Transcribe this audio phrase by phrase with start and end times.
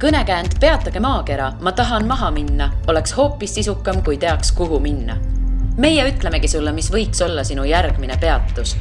[0.00, 5.16] kõnekäänd Peatage maakera, ma tahan maha minna, oleks hoopis sisukam, kui teaks, kuhu minna.
[5.76, 8.76] meie ütlemegi sulle, mis võiks olla sinu järgmine peatus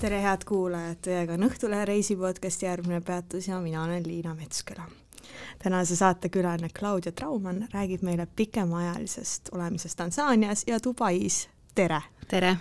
[0.00, 4.86] tere, head kuulajad, teiega on Õhtulehe reisipodcasti järgmine peatus ja mina olen Liina Metsküla.
[5.58, 11.48] tänase saate külaline Claudia Traumann räägib meile pikemaajalisest olemisest Tansaanias ja Dubais.
[11.74, 12.02] tere!
[12.28, 12.56] tere!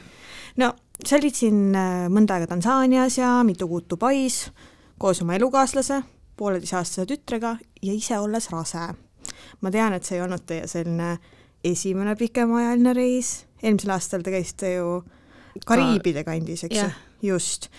[0.55, 0.73] no
[1.05, 4.49] sa olid siin äh, mõnda aega Tansaanias ja mitu kuud Dubais
[4.97, 6.01] koos oma elukaaslase,
[6.37, 8.87] pooleteiseaastase tütrega ja ise olles rase.
[9.61, 11.17] ma tean, et see ei olnud teie selline
[11.63, 15.03] esimene pikemaajaline reis, eelmisel aastal te käisite ju
[15.65, 16.89] Kariibide kandis, eks ju?
[17.31, 17.69] just.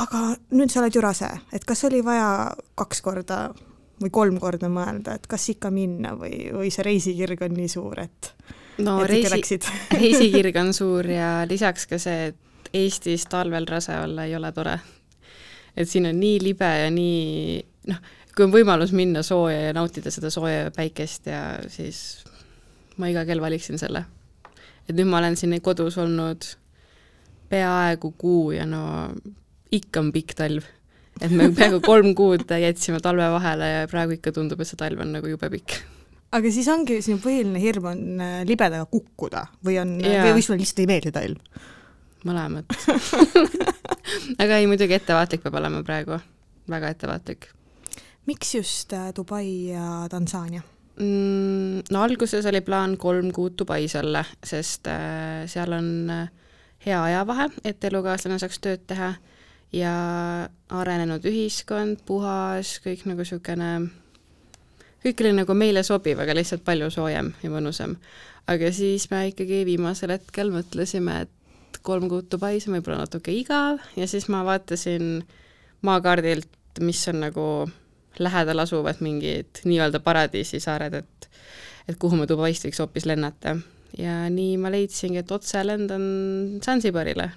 [0.00, 3.40] aga nüüd sa oled ju rase, et kas oli vaja kaks korda
[4.00, 8.00] või kolm korda mõelda, et kas ikka minna või, või see reisikirg on nii suur,
[8.00, 8.32] et
[8.80, 9.60] no et reisi,
[10.00, 14.76] reisikirg on suur ja lisaks ka see, et Eestis talvel rase olla ei ole tore.
[15.76, 17.60] Et siin on nii libe ja nii
[17.90, 18.00] noh,
[18.34, 22.22] kui on võimalus minna sooja ja nautida seda sooja päikest ja siis
[23.00, 24.04] ma iga kell valiksin selle.
[24.88, 26.46] et nüüd ma olen siin kodus olnud
[27.50, 28.82] peaaegu kuu ja no
[29.74, 30.66] ikka on pikk talv.
[31.20, 35.02] et me peaaegu kolm kuud jätsime talve vahele ja praegu ikka tundub, et see talv
[35.02, 35.80] on nagu jube pikk.
[36.36, 40.84] aga siis ongi sinu põhiline hirm on äh, libedaga kukkuda või on, või, sulle lihtsalt
[40.84, 41.60] ei meeldi talv?
[42.28, 42.74] Mõlemat
[44.42, 46.18] aga ei, muidugi ettevaatlik peab olema praegu,
[46.70, 47.48] väga ettevaatlik.
[48.26, 50.62] miks just äh, Dubai ja Tansaania?
[51.00, 56.28] Mm, no alguses oli plaan kolm kuud Dubais olla, sest äh, seal on äh,
[56.86, 59.14] hea ajavahe, et elukaaslane saaks tööd teha
[59.72, 59.94] ja
[60.68, 63.70] arenenud ühiskond, puhas, kõik nagu niisugune,
[65.04, 67.96] kõik oli nagu meile sobiv, aga lihtsalt palju soojem ja mõnusam.
[68.50, 71.32] aga siis me ikkagi viimasel hetkel mõtlesime, et
[71.82, 75.22] kolm kuud Dubais on võib-olla natuke igav ja siis ma vaatasin
[75.86, 76.50] maakaardilt,
[76.84, 77.46] mis on nagu
[78.20, 81.30] lähedal asuvad mingid nii-öelda paradiisisaared, et
[81.88, 83.56] et kuhu me Dubaist võiks hoopis lennata
[83.98, 86.04] ja nii ma leidsingi, et otse lendan
[86.64, 87.30] Zanzibarile.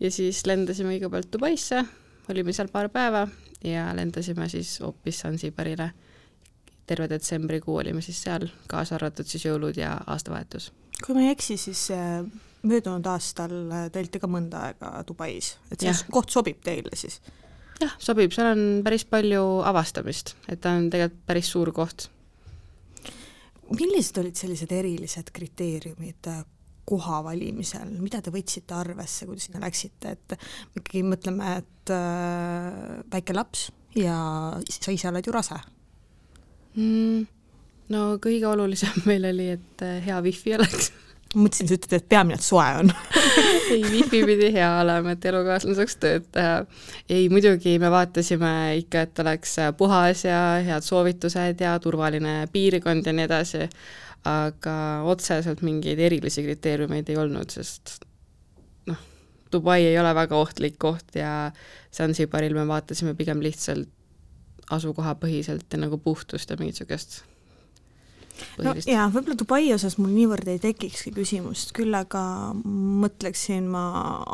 [0.00, 1.82] ja siis lendasime kõigepealt Dubaisse,
[2.30, 3.26] olime seal paar päeva
[3.64, 5.90] ja lendasime siis hoopis Zanzibarile.
[6.86, 10.72] terve detsembrikuu olime siis seal, kaasa arvatud siis jõulud ja aastavahetus.
[11.06, 12.24] kui ma ei eksi, siis äh,
[12.68, 15.98] möödunud aastal äh, te olite ka mõnda aega Dubais, et see ja.
[16.12, 17.20] koht sobib teile siis?
[17.82, 22.08] jah, sobib, seal on päris palju avastamist, et ta on tegelikult päris suur koht.
[23.72, 26.42] Millised olid sellised erilised kriteeriumid äh,
[26.88, 30.34] koha valimisel, mida te võtsite arvesse, kui te sinna läksite, et
[30.80, 34.16] ikkagi mõtleme, et äh, väike laps ja
[34.68, 35.60] sa ise oled ju rase.
[36.74, 37.24] Mm,?
[37.92, 40.92] no kõige olulisem meil oli, et äh, hea wifi oleks
[41.34, 42.92] mõtlesin, sa ütled, et peamine, et soe on
[43.72, 46.62] ei, wifi pidi hea olema, et elukaaslane saaks tööd teha.
[47.08, 53.16] ei, muidugi me vaatasime ikka, et oleks puhas ja head soovitused ja turvaline piirkond ja
[53.16, 53.68] nii edasi,
[54.28, 54.76] aga
[55.08, 57.98] otseselt mingeid erilisi kriteeriumeid ei olnud, sest
[58.90, 59.00] noh,
[59.52, 61.50] Dubai ei ole väga ohtlik koht ja
[61.92, 63.90] Zanzibaril me vaatasime pigem lihtsalt
[64.72, 67.22] asukohapõhiselt ja nagu puhtust ja mingit niisugust
[68.62, 72.22] no jaa, võib-olla Dubai osas mul niivõrd ei tekikski küsimust, küll aga
[72.54, 73.84] mõtleksin ma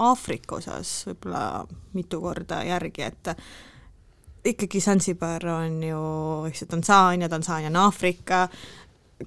[0.08, 1.64] Aafrika osas võib-olla
[1.96, 3.32] mitu korda järgi, et
[4.48, 6.00] ikkagi Zanzibar on ju,
[6.48, 8.46] eks ju, Tansaania, Tansaania on Aafrika,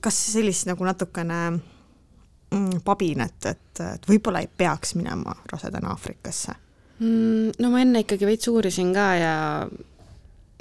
[0.02, 6.56] kas sellist nagu natukene mm, pabinat, et, et võib-olla ei peaks minema rasedana Aafrikasse
[7.00, 7.58] mm,?
[7.60, 9.36] No ma enne ikkagi veits uurisin ka ja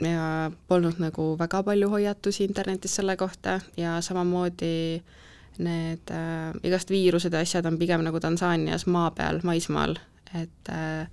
[0.01, 5.03] ja polnud nagu väga palju hoiatusi internetis selle kohta ja samamoodi
[5.59, 9.97] need äh, igast viirused ja asjad on pigem nagu Tansaanias maa peal, maismaal,
[10.35, 11.09] et äh,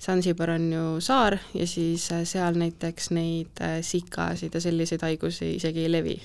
[0.00, 5.54] Zanzibar on ju saar ja siis äh, seal näiteks neid äh, sikasid ja selliseid haigusi
[5.56, 6.22] isegi ei levi.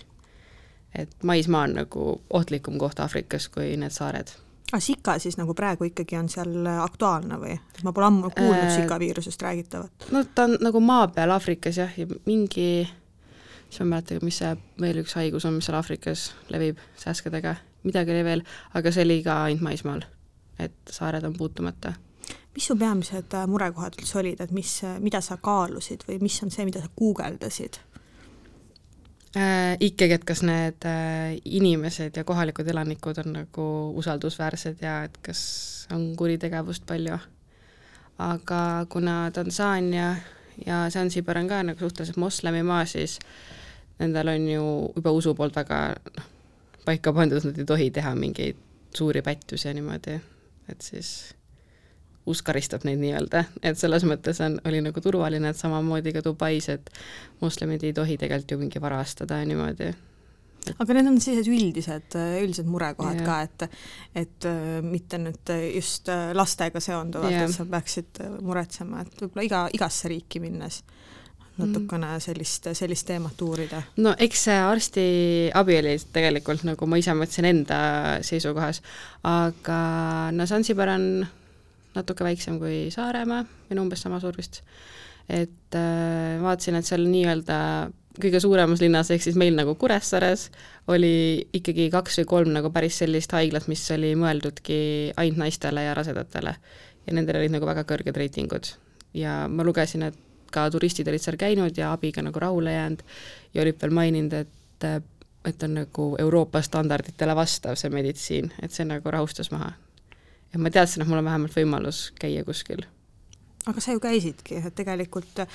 [0.96, 4.30] et maismaa on nagu ohtlikum koht Aafrikas kui need saared
[4.74, 7.54] aga Zika siis nagu praegu ikkagi on seal aktuaalne või?
[7.86, 10.08] ma pole ammu kuulnud äh, Zika viirusest räägitavat.
[10.12, 12.88] no ta on nagu maa peal Aafrikas jah, ja mingi,
[13.70, 17.56] siis ma ei mäleta, mis see veel üks haigus on, mis seal Aafrikas levib sääskedega,
[17.86, 18.44] midagi oli veel,
[18.74, 20.08] aga see oli ka ainult maismaal.
[20.60, 21.94] et saared on puutumata.
[22.56, 26.52] mis su peamised äh, murekohad üldse olid, et mis, mida sa kaalusid või mis on
[26.52, 27.78] see, mida sa guugeldasid?
[29.38, 29.78] Äh,?
[29.80, 33.68] ikkagi, et kas need äh, inimesed ja kohalikud elanikud on nagu
[34.00, 35.44] usaldusväärsed ja et kas
[35.94, 37.18] on kuritegevust palju.
[38.18, 40.16] aga kuna Tansaania
[40.66, 43.20] ja Zanzibar on ka nagu suhteliselt moslemimaa, siis
[44.00, 44.66] nendel on ju
[44.96, 46.28] juba usu poolt väga noh,
[46.86, 48.60] paika pandud, nad ei tohi teha mingeid
[48.96, 50.20] suuri pättusi ja niimoodi,
[50.70, 51.34] et siis
[52.30, 56.70] usk karistab neid nii-öelda, et selles mõttes on, oli nagu turvaline, et samamoodi ka Dubais,
[56.72, 56.90] et
[57.42, 59.92] moslemid ei tohi tegelikult ju mingi varastada ja niimoodi
[60.80, 63.28] aga need on sellised üldised, üldised murekohad Jah.
[63.28, 69.04] ka, et et äh, mitte nüüd just äh, lastega seonduvalt, et sa peaksid äh, muretsema,
[69.04, 70.84] et võib-olla iga, igasse riiki minnes
[71.54, 73.84] natukene sellist, sellist teemat uurida.
[74.02, 77.80] no eks see arstiabi oli tegelikult nagu ma ise mõtlesin enda
[78.26, 78.82] seisukohas,
[79.30, 79.80] aga
[80.34, 81.08] no Zanzibar on
[81.96, 84.62] natuke väiksem kui Saaremaa või no umbes sama suur vist.
[85.30, 87.58] et äh, vaatasin, et seal nii-öelda
[88.20, 90.50] kõige suuremas linnas, ehk siis meil nagu Kuressaares,
[90.92, 94.78] oli ikkagi kaks või kolm nagu päris sellist haiglat, mis oli mõeldudki
[95.18, 96.56] ainult naistele ja rasedatele.
[97.08, 98.76] ja nendel olid nagu väga kõrged reitingud.
[99.14, 100.20] ja ma lugesin, et
[100.52, 103.02] ka turistid olid seal käinud ja abiga nagu rahule jäänud
[103.54, 105.02] ja olid veel maininud, et
[105.46, 109.74] et on nagu Euroopa standarditele vastav see meditsiin, et see nagu rahustas maha.
[110.54, 112.86] Et ma teadsin, et mul on vähemalt võimalus käia kuskil.
[113.66, 115.48] aga sa ju käisidki, et tegelikult äh,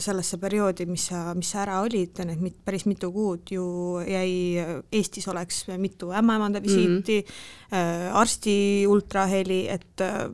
[0.00, 3.66] sellesse perioodi, mis sa, mis sa ära olid, need mit, päris mitu kuud ju
[4.08, 7.34] jäi, Eestis oleks mitu ämmaemanda visiiti mm,
[7.70, 8.16] -hmm.
[8.16, 10.30] arsti ultraheli, et äh,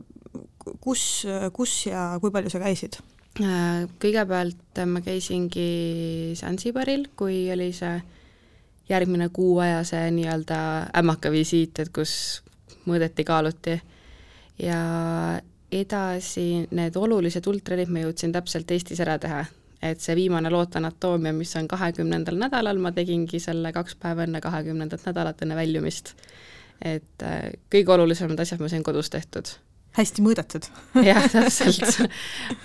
[0.79, 3.01] kus, kus ja kui palju sa käisid?
[4.01, 8.01] Kõigepealt ma käisingi Zanzibaril, kui oli see
[8.89, 10.57] järgmine kuu aja see nii-öelda
[10.99, 12.41] ämmaka visiit, et kus
[12.87, 13.77] mõõdeti, kaaluti
[14.61, 14.81] ja
[15.71, 19.45] edasi need olulised ultralid ma jõudsin täpselt Eestis ära teha.
[19.81, 25.07] et see viimane lootanatoomia, mis on kahekümnendal nädalal, ma tegingi selle kaks päeva enne kahekümnendat
[25.07, 26.13] nädalat, enne väljumist.
[26.81, 29.55] et äh, kõige olulisemad asjad ma sain kodus tehtud
[29.97, 30.67] hästi mõõdetud
[31.09, 32.05] jah, täpselt.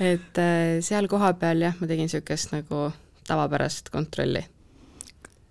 [0.00, 2.90] et äh, seal kohapeal jah, ma tegin niisugust nagu
[3.26, 4.44] tavapärast kontrolli.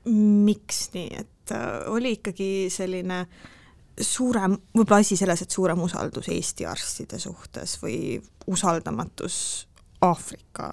[0.06, 3.26] miks nii, et äh, oli ikkagi selline
[4.02, 8.18] suurem, võib-olla asi selles, et suurem usaldus Eesti arstide suhtes või
[8.52, 9.68] usaldamatus
[10.06, 10.68] Aafrika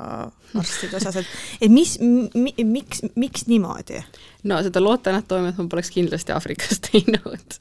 [0.58, 4.02] arstide osas, et, et mis mi,, miks, miks niimoodi?
[4.50, 7.54] no seda lootanatoomiat ma poleks kindlasti Aafrikas teinud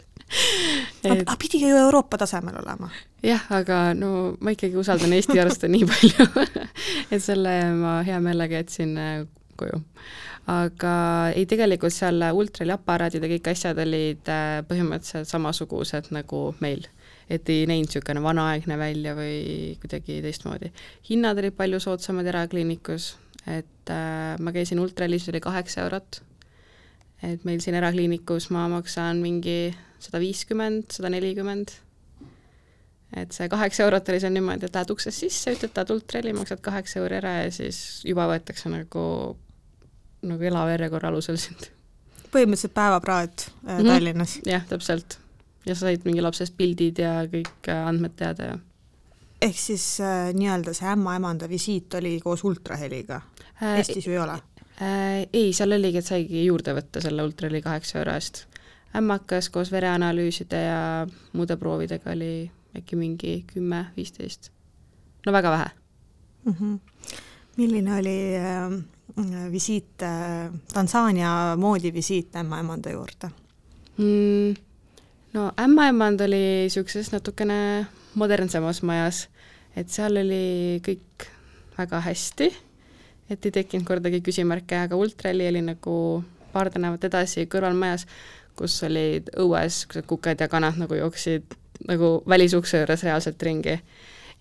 [1.03, 1.21] et...
[1.21, 2.89] aga pidi ju Euroopa tasemel olema.
[3.23, 6.27] jah, aga no ma ikkagi usaldan Eesti arste nii palju
[7.13, 9.21] et selle ma hea meelega jätsin äh,
[9.61, 9.83] koju.
[10.49, 10.93] Aga
[11.35, 16.87] ei, tegelikult seal ultraliaparaadid ja kõik asjad olid äh, põhimõtteliselt samasugused nagu meil.
[17.31, 20.71] Et ei näinud niisugune vanaaegne välja või kuidagi teistmoodi.
[21.09, 23.13] hinnad olid palju soodsamad erakliinikus,
[23.47, 26.21] et äh, ma käisin ultralis, oli kaheksa eurot,
[27.23, 29.71] et meil siin erakliinikus ma maksan mingi
[30.01, 31.71] sada viiskümmend, sada nelikümmend,
[33.21, 36.61] et see kaheksa eurot oli seal niimoodi, et lähed uksest sisse, ütled, tahad ultrali, maksad
[36.65, 39.05] kaheksa euri ära ja siis juba võetakse nagu,
[40.21, 41.69] nagu elava järjekorra alusel sind.
[42.31, 43.87] põhimõtteliselt päevapraad äh, mm -hmm.
[43.87, 44.39] Tallinnas?
[44.45, 45.19] jah, täpselt
[45.65, 48.59] ja sa said mingi lapsest pildid ja kõik äh, andmed teada ja
[49.41, 53.21] ehk siis äh, nii-öelda see ämmaemanda visiit oli koos ultraheliga
[53.61, 53.77] äh,?
[53.77, 54.37] Eestis ju ei ole
[54.81, 55.27] äh,?
[55.33, 58.45] Ei, seal oligi, et saigi juurde võtta selle ultraheli kaheksa euro eest.
[58.97, 60.81] ämmakas koos vereanalüüside ja
[61.33, 64.51] muude proovidega oli äkki mingi kümme, viisteist.
[65.25, 65.69] no väga vähe
[66.45, 66.53] mm.
[66.53, 66.79] -hmm.
[67.57, 68.81] milline oli äh,
[69.51, 73.31] visiit äh,, Tansaania moodi visiit ämmaemanda juurde
[73.97, 74.55] mm,?
[75.33, 79.27] no ämmaemand oli niisuguses natukene modernsemas majas,
[79.75, 81.27] et seal oli kõik
[81.77, 82.49] väga hästi,
[83.31, 85.95] et ei tekkinud kordagi küsimärke, aga ultrali oli nagu
[86.51, 88.05] paar tänavat edasi kõrvalmajas,
[88.59, 91.55] kus olid õues kuked ja kanad nagu jooksid
[91.87, 93.79] nagu välisukse juures reaalselt ringi.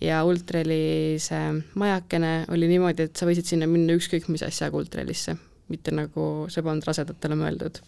[0.00, 5.36] Ja ultrali see majakene oli niimoodi, et sa võisid sinna minna ükskõik mis asjaga ultralisse,
[5.72, 7.80] mitte nagu see polnud rasedatele mõeldud.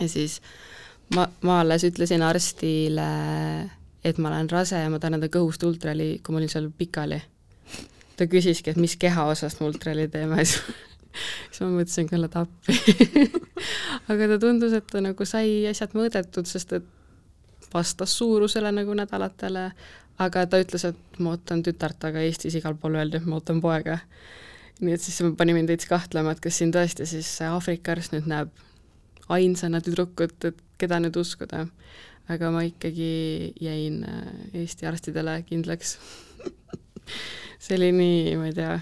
[0.00, 0.40] ja siis
[1.14, 3.10] ma, ma alles ütlesin arstile,
[4.04, 7.20] et ma olen rase ja ma tahan enda kõhust ultrali, kui ma olin seal pikali.
[8.16, 12.80] ta küsiski, et mis kehaosast me ultrali teeme, siis ma mõtlesin küll, et appi
[14.12, 16.92] aga ta tundus, et ta nagu sai asjad mõõdetud, sest et
[17.72, 19.70] vastas suurusele nagu nädalatele,
[20.22, 23.60] aga ta ütles, et ma ootan tütart, aga Eestis igal pool öeldi, et ma ootan
[23.64, 23.98] poega.
[24.80, 27.94] nii et siis see pani mind veits kahtlema, et kas siin tõesti siis see Aafrika
[27.94, 28.50] arst nüüd näeb
[29.32, 31.66] ainsana tüdrukut, et keda nüüd uskuda.
[32.28, 35.96] aga ma ikkagi jäin äh, Eesti arstidele kindlaks
[37.62, 38.80] see oli nii, ma ei tea,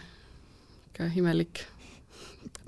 [0.90, 1.64] ikka imelik.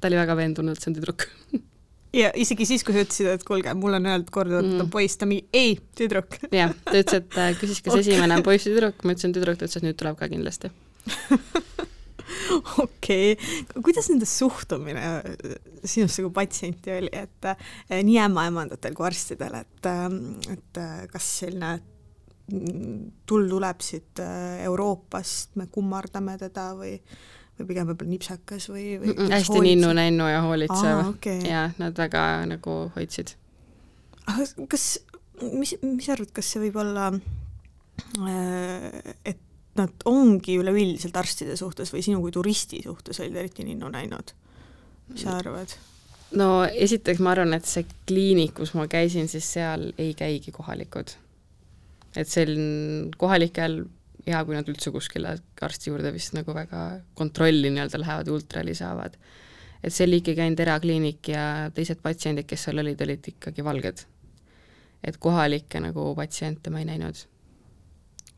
[0.00, 1.28] ta oli väga veendunud, et see on tüdruk
[2.16, 5.18] ja isegi siis, kui sa ütlesid, et kuulge, mulle on öeldud korduvalt, et on poiss,
[5.20, 6.38] ta mingi ei, tüdruk.
[6.50, 8.04] jah, ta ütles, et äh, küsis, kas okay.
[8.04, 10.72] esimene on poiss või tüdruk, ma ütlesin tüdruk, ta ütles, et nüüd tuleb ka kindlasti
[12.84, 15.02] okei okay., kuidas nende suhtumine
[15.86, 17.50] sinusse kui patsienti oli, et
[17.90, 19.90] nii ämmaemandatel kui arstidel, et,
[20.56, 20.82] et
[21.12, 21.76] kas selline
[23.26, 26.92] tull tuleb siit äh, Euroopast, me kummardame teda või
[27.56, 31.40] või pigem võib-olla nipsakas või, või mm -mm, hästi ninnu-nännu ja hoolitsev Aa, okay.
[31.48, 32.22] ja nad väga
[32.52, 33.32] nagu hoidsid.
[34.68, 34.86] kas,
[35.40, 37.10] mis, mis sa arvad, kas see võib olla,
[39.24, 39.42] et
[39.76, 44.32] nad ongi üleüldiselt arstide suhtes või sinu kui turisti suhtes olid eriti ninnu näinud?
[45.08, 45.72] mis sa arvad?
[46.36, 51.14] no esiteks ma arvan, et see kliinik, kus ma käisin, siis seal ei käigi kohalikud.
[52.16, 53.84] et see on kohalikel
[54.26, 56.82] hea, kui nad üldse kuskile arsti juurde vist nagu väga
[57.18, 59.16] kontrolli nii-öelda lähevad ja ultrali saavad.
[59.84, 64.02] et see oli ikkagi ainult erakliinik ja teised patsiendid, kes seal olid, olid ikkagi valged.
[65.04, 67.22] et kohalikke nagu patsiente ma ei näinud.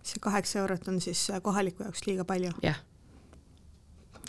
[0.02, 2.52] see kaheksa eurot on siis kohaliku jaoks liiga palju?
[2.62, 2.82] jah.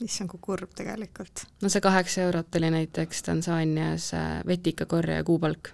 [0.02, 1.44] issand, kui kurb tegelikult.
[1.62, 5.74] no see kaheksa eurot oli näiteks Tansaanias äh, vetikakorje kuupalk.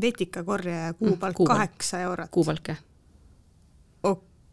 [0.00, 2.30] vetikakorje ja kuupalk mm, kaheksa eurot?
[2.30, 2.87] kuupalk, jah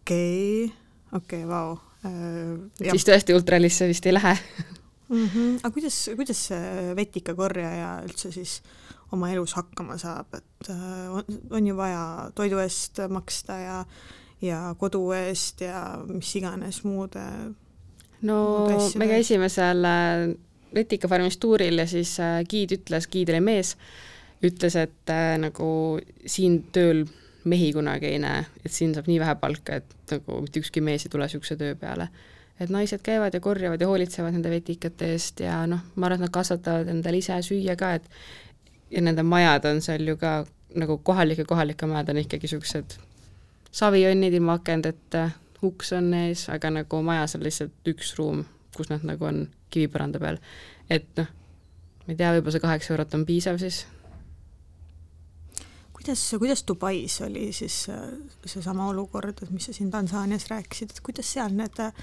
[0.06, 0.76] okei okay.,
[1.12, 1.78] okei okay,, vau.
[2.06, 4.36] Äh, siis tõesti ultralisse vist ei lähe
[5.10, 5.26] mm.
[5.26, 5.56] -hmm.
[5.64, 8.62] aga kuidas, kuidas see vetikakorjaja üldse siis
[9.14, 13.86] oma elus hakkama saab, et äh, on, on ju vaja toidu eest maksta ja
[14.42, 17.24] ja kodu eest ja mis iganes muude
[18.22, 20.36] no muude me käisime seal äh,
[20.76, 22.18] vetikafarmis tuuril ja siis
[22.50, 23.78] giid ütles, giid oli mees,
[24.44, 27.06] ütles, et äh, nagu siin tööl
[27.46, 31.06] mehi kunagi ei näe, et siin saab nii vähe palka, et nagu mitte ükski mees
[31.06, 32.10] ei tule niisuguse töö peale.
[32.60, 36.28] et naised käivad ja korjavad ja hoolitsevad nende vetikate eest ja noh, ma arvan, et
[36.30, 38.06] nad kasvatavad endale ise süüa ka, et
[38.92, 42.96] ja nende majad on seal ju ka nagu kohalike, kohalike majad on ikkagi niisugused
[43.75, 45.30] savijonnid ilma akendeta,
[45.64, 50.22] uks on ees, aga nagu majas on lihtsalt üks ruum, kus nad nagu on kivipõranda
[50.24, 50.40] peal.
[50.90, 51.28] et noh,
[52.06, 53.84] ma ei tea, võib-olla see kaheksa eurot on piisav siis
[56.06, 57.98] kuidas, kuidas Dubais oli siis äh,
[58.46, 61.94] seesama olukord, et mis sa siin Tansaanias rääkisid, et kuidas seal need äh,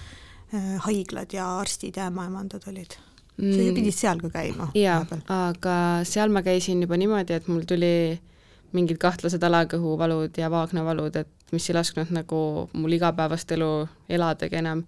[0.86, 2.98] haiglad ja arstid ja ämmaemandad olid?
[3.32, 3.74] sa ju mm.
[3.74, 4.68] pidid seal ka käima.
[4.76, 8.20] jaa, aga seal ma käisin juba niimoodi, et mul tuli
[8.76, 13.70] mingid kahtlased alakõhuvalud ja vaagnavalud, et mis ei lasknud nagu mul igapäevast elu
[14.08, 14.84] eladagi enam.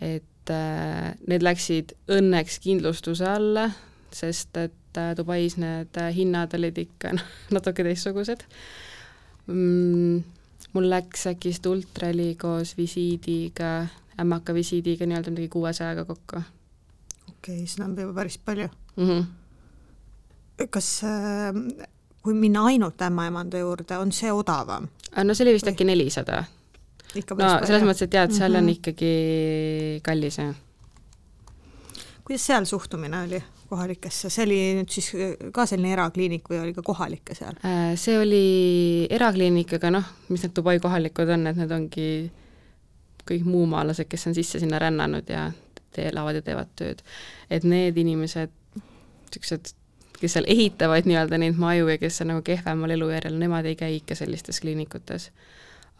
[0.00, 3.70] et äh, need läksid õnneks kindlustuse alla,
[4.12, 7.14] sest et et Dubais need hinnad olid ikka
[7.54, 8.44] natuke teistsugused
[9.46, 10.22] mm,.
[10.72, 13.86] mul läks äkki vist ultrali koos visiidiga,
[14.20, 16.42] ämmaka visiidiga nii-öelda midagi kuuesajaga kokku.
[17.28, 19.08] okei okay,, seda on juba päris palju mm.
[19.08, 19.24] -hmm.
[20.70, 21.88] kas äh,
[22.22, 24.88] kui minna ainult ämmaemanda juurde, on see odavam?
[25.16, 26.44] Äh, no see oli vist äkki nelisada.
[27.14, 28.58] no selles mõttes, et tead, seal mm -hmm.
[28.58, 28.70] on mhm.
[28.70, 30.54] ikkagi kallis, jah.
[32.24, 33.42] kuidas seal suhtumine oli?
[33.70, 35.08] Kohalikesse, see oli nüüd siis
[35.54, 37.56] ka selline erakliinik või oli ka kohalikke seal?
[37.66, 38.44] Äh, see oli
[39.10, 42.10] erakliinik, aga noh, mis need Dubai kohalikud on, et need ongi
[43.30, 45.50] kõik muumaalased, kes on sisse sinna rännanud ja
[46.00, 47.02] elavad ja teevad tööd.
[47.50, 49.72] et need inimesed, niisugused,
[50.20, 53.96] kes seal ehitavad nii-öelda neid maju ja kes on nagu kehvemal elujärjel, nemad ei käi
[53.96, 55.30] ikka sellistes kliinikutes.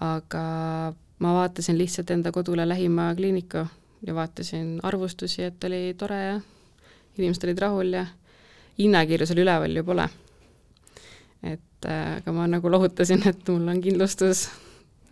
[0.00, 0.44] aga
[1.18, 3.66] ma vaatasin lihtsalt enda kodule lähima kliiniku
[4.06, 6.40] ja vaatasin arvustusi, et oli tore ja
[7.20, 8.06] inimesed olid rahul ja
[8.80, 10.08] hinnakirju seal üleval ju pole.
[11.42, 14.48] et äh, aga ma nagu lohutasin, et mul on kindlustus,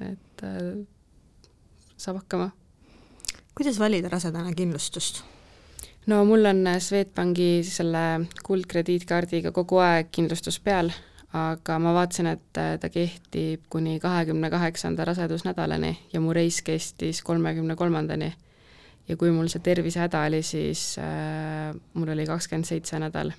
[0.01, 0.85] et äh,
[1.97, 2.51] saab hakkama.
[3.55, 5.23] kuidas valida rasedana kindlustust?
[6.07, 10.93] no mul on Swedbanki selle kuldkrediitkaardiga kogu aeg kindlustus peal,
[11.33, 17.77] aga ma vaatasin, et ta kehtib kuni kahekümne kaheksanda rasedusnädalani ja mu reis kestis kolmekümne
[17.77, 18.33] kolmandani
[19.09, 23.33] ja kui mul see tervisehäda oli, siis äh, mul oli kakskümmend seitse nädal.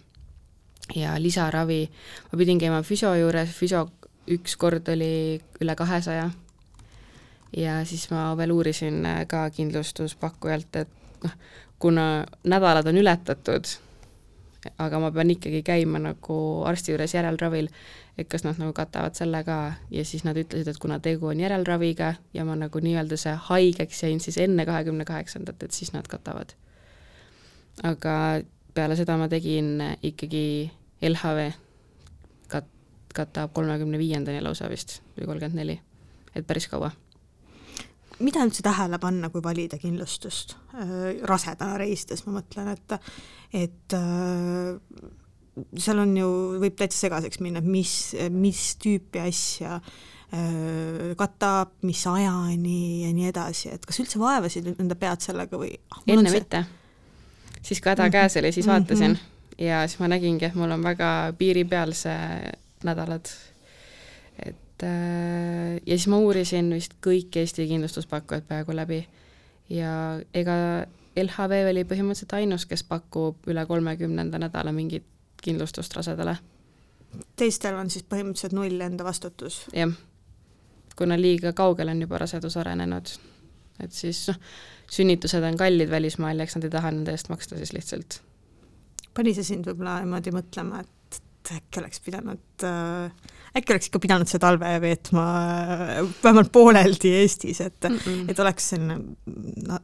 [0.95, 1.83] Ja lisaravi,
[2.31, 3.83] ma pidin käima füsio juures, füsio
[4.33, 6.29] üks kord oli üle kahesaja.
[7.57, 11.37] Ja siis ma veel uurisin äh, ka kindlustuspakkujalt, et noh,
[11.79, 12.07] kuna
[12.43, 13.69] nädalad on ületatud,
[14.77, 16.37] aga ma pean ikkagi käima nagu
[16.67, 17.69] arsti juures järelravil,
[18.19, 19.59] et kas nad nagu katavad selle ka.
[19.93, 24.03] Ja siis nad ütlesid, et kuna tegu on järelraviga ja ma nagu nii-öelda see haigeks
[24.03, 26.55] jäin siis enne kahekümne kaheksandat, et siis nad katavad.
[27.83, 28.13] aga
[28.73, 31.51] peale seda ma tegin ikkagi LHV,
[32.51, 32.73] kat-,
[33.15, 35.79] katab kolmekümne viiendani lausa vist või kolmkümmend neli,
[36.35, 36.91] et päris kaua
[38.19, 42.97] mida üldse tähele panna, kui valida kindlustust äh, rasedana reisides, ma mõtlen, et
[43.59, 45.09] et äh,
[45.79, 46.29] seal on ju,
[46.61, 53.73] võib täitsa segaseks minna, mis, mis tüüpi asja äh, katab, mis ajani ja nii edasi,
[53.75, 56.03] et kas üldse vaevasid enda pead sellega või ah,?
[56.07, 56.39] enne see...
[56.39, 56.63] mitte.
[57.61, 58.17] siis kui häda mm -hmm.
[58.17, 59.63] käes oli, siis vaatasin mm -hmm.
[59.65, 62.51] ja siis ma nägingi, et mul on väga piiri peal see
[62.83, 63.27] nädalad.
[64.79, 68.99] Et äh, ja siis ma uurisin vist kõik Eesti kindlustuspakkujad peaaegu läbi
[69.69, 70.85] ja ega
[71.19, 75.05] LHV oli põhimõtteliselt ainus, kes pakub üle kolmekümnenda nädala mingit
[75.43, 76.37] kindlustust rasedale.
[77.35, 79.65] teistel on siis põhimõtteliselt null enda vastutus?
[79.73, 79.91] jah,
[80.95, 83.11] kuna liiga kaugele on juba rasedus arenenud,
[83.83, 84.39] et siis noh,
[84.89, 88.21] sünnitused on kallid välismaal ja eks nad ei taha nende eest maksta siis lihtsalt.
[89.13, 90.95] pani see sind võib-olla niimoodi mõtlema, et
[91.39, 93.11] et äkki oleks pidanud äh,,
[93.57, 98.31] äkki oleks ikka pidanud see talve veetma äh, vähemalt pooleldi Eestis, et mm, -mm.
[98.31, 98.99] et oleks selline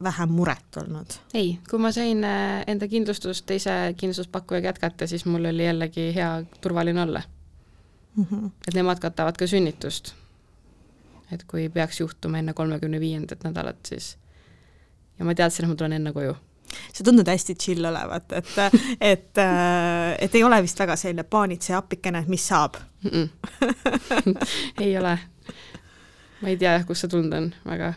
[0.03, 1.17] vähem muret olnud?
[1.33, 6.43] ei, kui ma sain äh, enda kindlustust teise kindlustuspakkujaga jätkata, siis mul oli jällegi hea
[6.61, 7.21] turvaline olla
[8.15, 8.25] mm.
[8.31, 8.49] -hmm.
[8.67, 10.13] et nemad katavad ka sünnitust.
[11.31, 14.17] et kui peaks juhtuma enne kolmekümne viiendat nädalat, siis
[15.19, 16.35] ja ma teadsin, et ma tulen enne koju
[16.93, 18.51] sa tundud hästi chill olevat, et,
[19.01, 19.41] et,
[20.19, 23.29] et ei ole vist väga selline paanitseja appikene, et mis saab mm?
[23.29, 24.35] -mm.
[24.83, 25.19] ei ole.
[26.41, 27.93] ma ei tea, kust see tulnud on, väga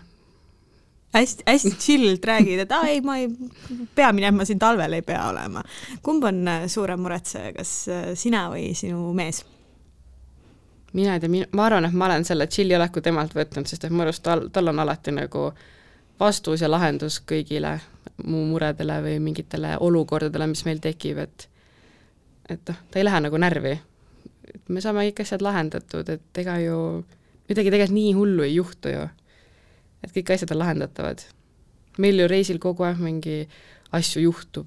[1.14, 3.28] hästi, hästi chill'ilt räägid, et aa ei, ma ei,
[3.94, 5.62] peamine, et ma siin talvel ei pea olema.
[6.02, 7.74] kumb on suurem muretseja, kas
[8.14, 9.44] sina või sinu mees?
[10.92, 13.92] mina ei tea, ma arvan, et ma olen selle chill'i oleku temalt võtnud, sest et
[13.92, 15.50] mu arust tal, tal on alati nagu
[16.20, 17.78] vastus ja lahendus kõigile
[18.26, 21.48] mu muredele või mingitele olukordadele, mis meil tekib, et
[22.48, 23.74] et noh, ta ei lähe nagu närvi.
[24.54, 26.78] Et me saame kõik asjad lahendatud, et ega ju
[27.48, 29.08] midagi tegelikult nii hullu ei juhtu ju.
[30.04, 31.24] et kõik asjad on lahendatavad.
[31.98, 33.48] meil ju reisil kogu aeg mingi
[33.92, 34.66] asju juhtub.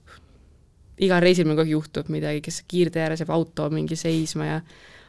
[0.97, 4.61] igal reisil meil kogu aeg juhtub midagi, kes kiirtee ääres jääb auto mingi seisma ja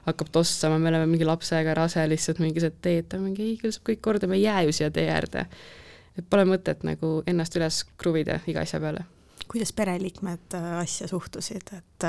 [0.07, 3.87] hakkab tossama, me oleme mingi lapsega rase lihtsalt mingi teed, ta mingi ei, küll saab
[3.87, 5.47] kõik korda, me ei jää ju siia tee äärde
[6.19, 9.05] et pole mõtet nagu ennast üles kruvida iga asja peale.
[9.49, 12.07] Kuidas pereliikmed äh, asja suhtusid, et,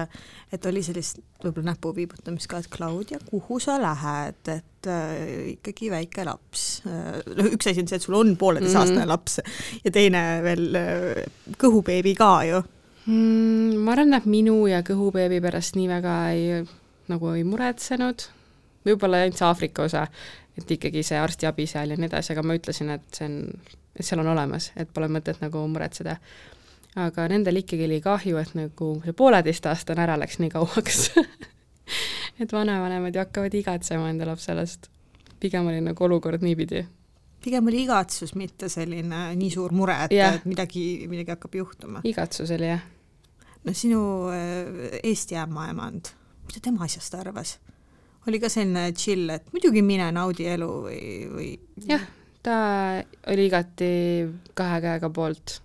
[0.53, 5.15] et oli sellist võib-olla näpu viibutamist ka, et Claudia, kuhu sa lähed, et äh,
[5.56, 9.12] ikkagi väike laps noh, üks asi on see, et sul on pooleteistaastane mm -hmm.
[9.12, 9.39] laps
[9.84, 11.25] ja teine veel äh,
[11.60, 12.63] kõhubeebi ka ju
[13.06, 13.84] mm,.
[13.84, 16.64] ma arvan, et minu ja kõhubeebi pärast nii väga ei,
[17.12, 18.27] nagu ei muretsenud,
[18.86, 20.07] võib-olla ainult see Aafrika osa,
[20.57, 23.40] et ikkagi see arstiabi seal ja nii edasi, aga ma ütlesin, et see on
[23.96, 26.18] et seal on olemas, et pole mõtet nagu muretseda.
[27.00, 31.08] Aga nendel ikkagi oli kahju, et nagu see pooleteistaastane ära läks nii kauaks
[32.42, 34.90] et vanavanemad ju hakkavad igatsema enda lapselast.
[35.40, 36.86] pigem oli nagu olukord niipidi.
[37.44, 42.01] pigem oli igatsus, mitte selline nii suur mure, et, midagi, midagi hakkab juhtuma.
[42.03, 42.82] igatsus oli jah.
[43.64, 44.01] no sinu
[44.32, 46.14] äh, Eesti ämmaemand,
[46.48, 47.58] mida tema asjast arvas?
[48.27, 51.00] oli ka selline chill, et muidugi mine naudi elu või,
[51.32, 51.56] või?
[51.90, 52.06] jah
[52.44, 52.56] ta
[53.32, 53.90] oli igati
[54.53, 55.62] kahe käega poolt,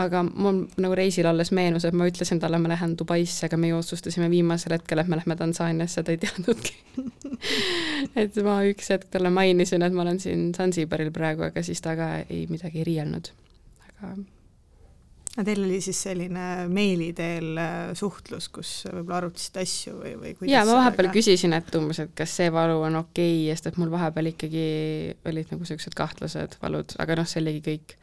[0.00, 3.76] aga mul nagu reisil olles meenus, et ma ütlesin talle, ma lähen Dubaisse, aga meie
[3.76, 6.74] otsustasime viimasel hetkel, et me lähme Tansaaniasse, ta ei teadnudki
[8.22, 11.96] et ma üks hetk talle mainisin, et ma olen siin Zanzibaril praegu, aga siis ta
[11.98, 13.32] ka ei midagi ei riielnud,
[13.86, 14.14] aga
[15.30, 20.32] aga teil oli siis selline meili teel äh, suhtlus, kus võib-olla arutasite asju või, või
[20.34, 21.14] kuidas jaa, ma vahepeal ka...
[21.14, 24.64] küsisin, et umbes, et kas see valu on okei okay,, sest et mul vahepeal ikkagi
[25.30, 27.94] olid nagu niisugused kahtlased valud, aga noh, see oligi kõik,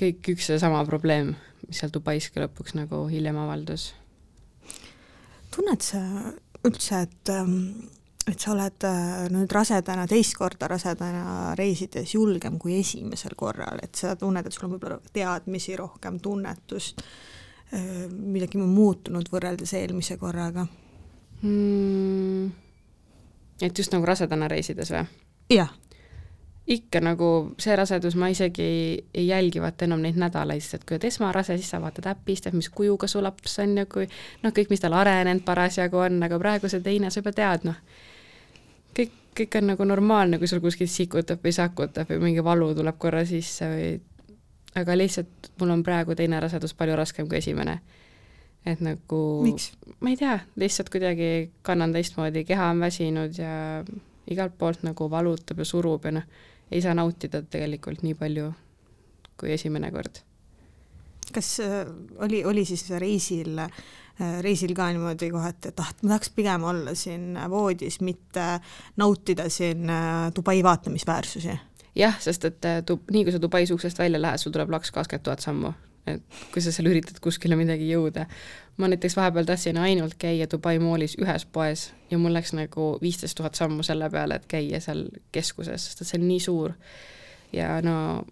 [0.00, 1.34] kõik üks ja sama probleem,
[1.66, 3.92] mis seal Dubais ka lõpuks nagu hiljem avaldus.
[5.50, 6.00] tunned sa
[6.64, 7.56] üldse, et ähm,
[8.28, 13.96] et sa oled äh, nüüd rasedana, teist korda rasedana reisides julgem kui esimesel korral, et
[13.98, 17.02] sa tunned, et sul on võib-olla teadmisi rohkem, tunnetust,
[17.74, 20.66] äh, midagi on muutunud võrreldes eelmise korraga
[21.42, 22.50] mm,?
[23.64, 25.04] et just nagu rasedana reisides või?
[25.56, 25.72] jah.
[26.66, 30.84] Ikka nagu see rasedus, ma isegi ei, ei jälgi vaata enam neid nädalaid, sest et
[30.86, 34.06] kui oled esmarase, siis sa vaatad äpist, et mis kujuga su laps on ja kui
[34.42, 37.80] noh, kõik, mis tal arenenud parasjagu on, aga praegu see teine, sa juba tead, noh
[38.96, 42.98] kõik, kõik on nagu normaalne, kui sul kuskilt sikutab või sakutab või mingi valu tuleb
[43.00, 43.88] korra sisse või
[44.80, 47.80] aga lihtsalt mul on praegu teine rasedus palju raskem kui esimene.
[48.66, 49.20] et nagu
[50.00, 53.84] ma ei tea, lihtsalt kuidagi kannan teistmoodi, keha on väsinud ja
[54.30, 56.26] igalt poolt nagu valutab ja surub ja noh,
[56.70, 58.52] ei saa nautida tegelikult nii palju
[59.40, 60.22] kui esimene kord.
[61.34, 61.86] kas äh,
[62.18, 63.70] oli, oli siis reisil äh,
[64.20, 68.58] Äh, reisil ka niimoodi kohati, et ah, ma tahaks pigem olla siin voodis, mitte
[69.00, 71.54] nautida siin äh, Dubai vaatamisväärsusi.
[71.96, 74.92] jah, sest et äh, tu-, nii kui sa Dubais uksest välja lähed, sul tuleb laks
[74.92, 75.72] kakskümmend tuhat sammu.
[76.06, 78.26] Et kui sa seal üritad kuskile midagi jõuda.
[78.76, 83.36] ma näiteks vahepeal tahtsin ainult käia Dubai moolis ühes poes ja mul läks nagu viisteist
[83.36, 86.72] tuhat sammu selle peale, et käia seal keskuses, sest et see on nii suur.
[87.52, 88.24] ja no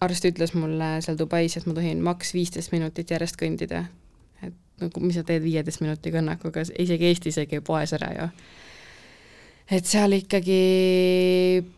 [0.00, 3.86] arst ütles mulle seal Dubais, et ma tohin maks viisteist minutit järjest kõndida
[4.80, 8.26] nagu mis sa teed viieteist minuti kõnnakuga, isegi Eestis ei käi poes ära ju.
[9.72, 10.60] et seal ikkagi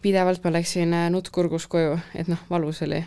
[0.02, 3.00] pidevalt ma läksin nutt kurgus koju, et noh, valus oli.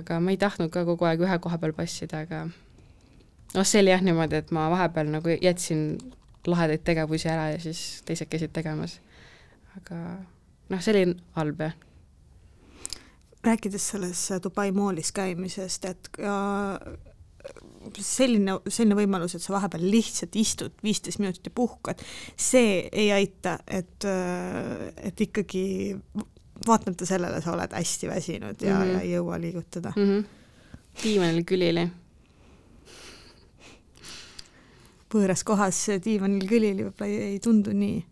[0.00, 3.94] Aga ma ei tahtnud ka kogu aeg ühe koha peal passida, aga noh, see oli
[3.94, 5.86] jah niimoodi, et ma vahepeal nagu jätsin
[6.46, 9.00] lahedaid tegevusi ära ja siis teised käisid tegemas.
[9.78, 10.00] aga
[10.70, 11.74] noh, see oli halb jah
[13.44, 16.34] rääkides selles Dubai moolis käimisest, et ka
[18.00, 22.00] selline, selline võimalus, et sa vahepeal lihtsalt istud viisteist minutit ja puhkad,
[22.40, 24.06] see ei aita, et,
[25.04, 25.64] et ikkagi
[26.66, 28.94] vaatamata sellele sa oled hästi väsinud ja mm, -hmm.
[28.94, 30.08] ja ei jõua liigutada mm.
[30.08, 30.24] -hmm.
[31.02, 31.88] diivanil külili.
[35.14, 38.04] võõras kohas diivanil külili võib-olla ei, tundu nii,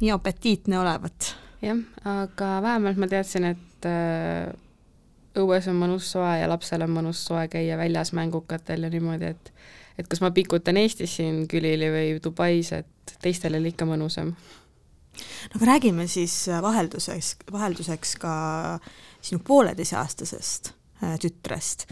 [0.00, 1.34] nii apetiitne olevat.
[1.62, 4.52] jah, aga vähemalt ma teadsin, et äh,
[5.36, 9.52] õues on mõnus soe ja lapsel on mõnus soe käia väljas mängukatel ja niimoodi, et
[9.98, 14.34] et kas ma pikutan Eestis siin külili või Dubais, et teistel oli ikka mõnusam.
[15.16, 18.34] No aga räägime siis vahelduseks, vahelduseks ka
[19.20, 21.86] sinu pooleteiseaastasest äh, tütrest.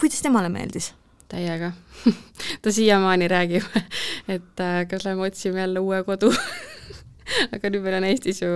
[0.00, 0.92] kuidas temale meeldis?
[1.28, 1.72] täiega
[2.62, 3.68] ta siiamaani räägib,
[4.34, 6.32] et äh, kas lähme otsime jälle uue kodu
[7.54, 8.50] aga nüüd meil on Eestis ju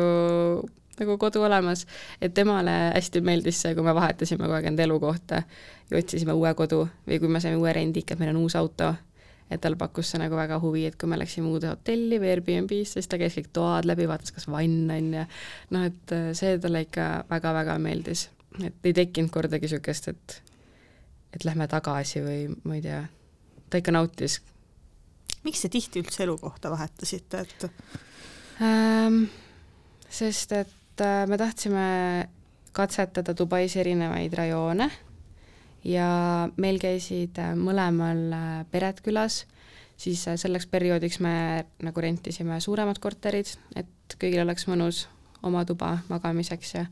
[0.98, 1.84] nagu kodu olemas,
[2.20, 5.42] et temale hästi meeldis see, kui me vahetasime kogu aeg enda elukohta
[5.90, 8.92] ja otsisime uue kodu või kui me saime uue rendika, et meil on uus auto,
[9.50, 12.98] et tal pakkus see nagu väga huvi, et kui me läksime uude hotelli või Airbnb-sse,
[12.98, 15.24] siis ta käis kõik toad läbi, vaatas, kas vann on ja
[15.74, 18.28] noh, et äh, see talle ikka väga-väga meeldis.
[18.64, 20.42] et ei tekkinud kordagi niisugust, et
[21.36, 23.02] et lähme tagasi või ma ei tea,
[23.68, 24.40] ta ikka nautis.
[25.44, 27.70] miks te tihti üldse elukohta vahetasite, et
[28.60, 29.24] ähm,?
[30.08, 32.28] sest et äh, me tahtsime
[32.72, 34.90] katsetada Dubais erinevaid rajoone
[35.84, 36.08] ja
[36.56, 39.44] meil käisid äh, mõlemal äh, pered külas,
[39.98, 45.06] siis selleks perioodiks me nagu rentisime suuremad korterid, et kõigil oleks mõnus
[45.42, 46.84] oma tuba magamiseks ja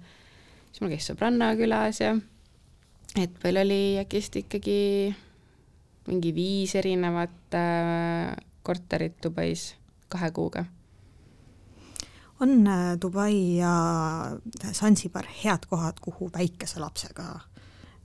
[0.71, 2.17] siis mul käis sõbranna külas ja
[3.17, 4.81] et meil oli äkki ikkagi
[6.07, 7.57] mingi viis erinevat
[8.67, 9.75] korterit Dubais
[10.09, 10.65] kahe kuuga.
[12.41, 14.37] On äh, Dubai ja
[14.73, 17.41] Zanzibar head kohad, kuhu väikese lapsega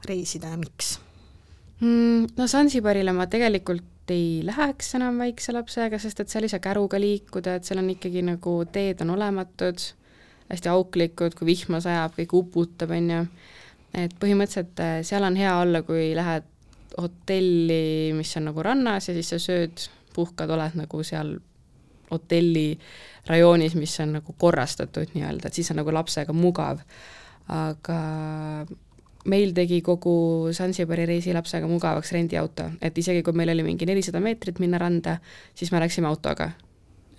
[0.10, 0.98] reisida ja miks
[1.82, 2.34] mm,?
[2.38, 7.00] No Zanzibarile ma tegelikult ei läheks enam väikse lapsega, sest et seal ei saa käruga
[7.00, 9.84] liikuda, et seal on ikkagi nagu teed on olematud,
[10.52, 13.22] hästi auklikud, kui vihma sajab, kõik uputab, on ju.
[14.04, 16.48] et põhimõtteliselt äh, seal on hea olla, kui lähed
[16.98, 21.38] hotelli, mis on nagu rannas ja siis sa sööd, puhkad, oled nagu seal
[22.12, 22.68] hotelli
[23.30, 26.82] rajoonis, mis on nagu korrastatud nii-öelda, et siis on nagu lapsega mugav.
[27.52, 27.98] aga
[29.30, 34.22] meil tegi kogu Sansibari reisi lapsega mugavaks rendiauto, et isegi kui meil oli mingi nelisada
[34.24, 35.18] meetrit minna randa,
[35.56, 36.52] siis me läksime autoga.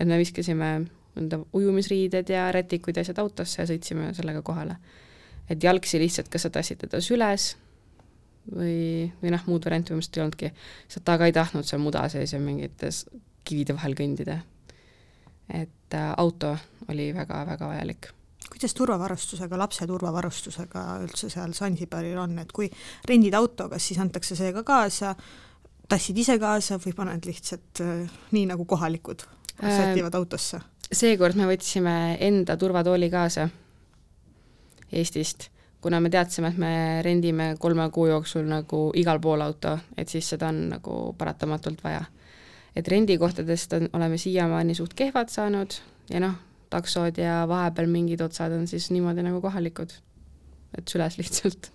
[0.00, 0.68] et me viskasime
[1.16, 4.76] enda ujumisriided ja rätikud ja asjad autosse ja sõitsime sellega kohale.
[5.50, 7.56] et jalgsi lihtsalt, kas sa tassid teda süles
[8.50, 10.52] või, või noh, muud varianti põhimõtteliselt ei olnudki,
[10.88, 13.06] sest ta ka ei tahtnud seal muda sees ja mingites
[13.44, 14.40] kivide vahel kõndida
[15.52, 16.56] et äh, auto
[16.88, 18.08] oli väga-väga vajalik
[18.52, 22.68] kuidas turvavarustusega, lapse turvavarustusega üldse seal Sansibaril on, et kui
[23.08, 25.14] rendid auto, kas siis antakse see ka kaasa,
[25.88, 30.60] tassid ise kaasa või paned lihtsalt äh, nii, nagu kohalikud äh, sätivad autosse?
[30.92, 33.48] seekord me võtsime enda turvatooli kaasa
[34.92, 35.46] Eestist,
[35.80, 40.28] kuna me teadsime, et me rendime kolme kuu jooksul nagu igal pool auto, et siis
[40.34, 42.02] seda on nagu paratamatult vaja
[42.76, 45.76] et rendikohtadest on, oleme siiamaani suht kehvad saanud
[46.10, 46.36] ja noh,
[46.72, 49.94] taksod ja vahepeal mingid otsad on siis niimoodi nagu kohalikud,
[50.78, 51.70] et süles lihtsalt.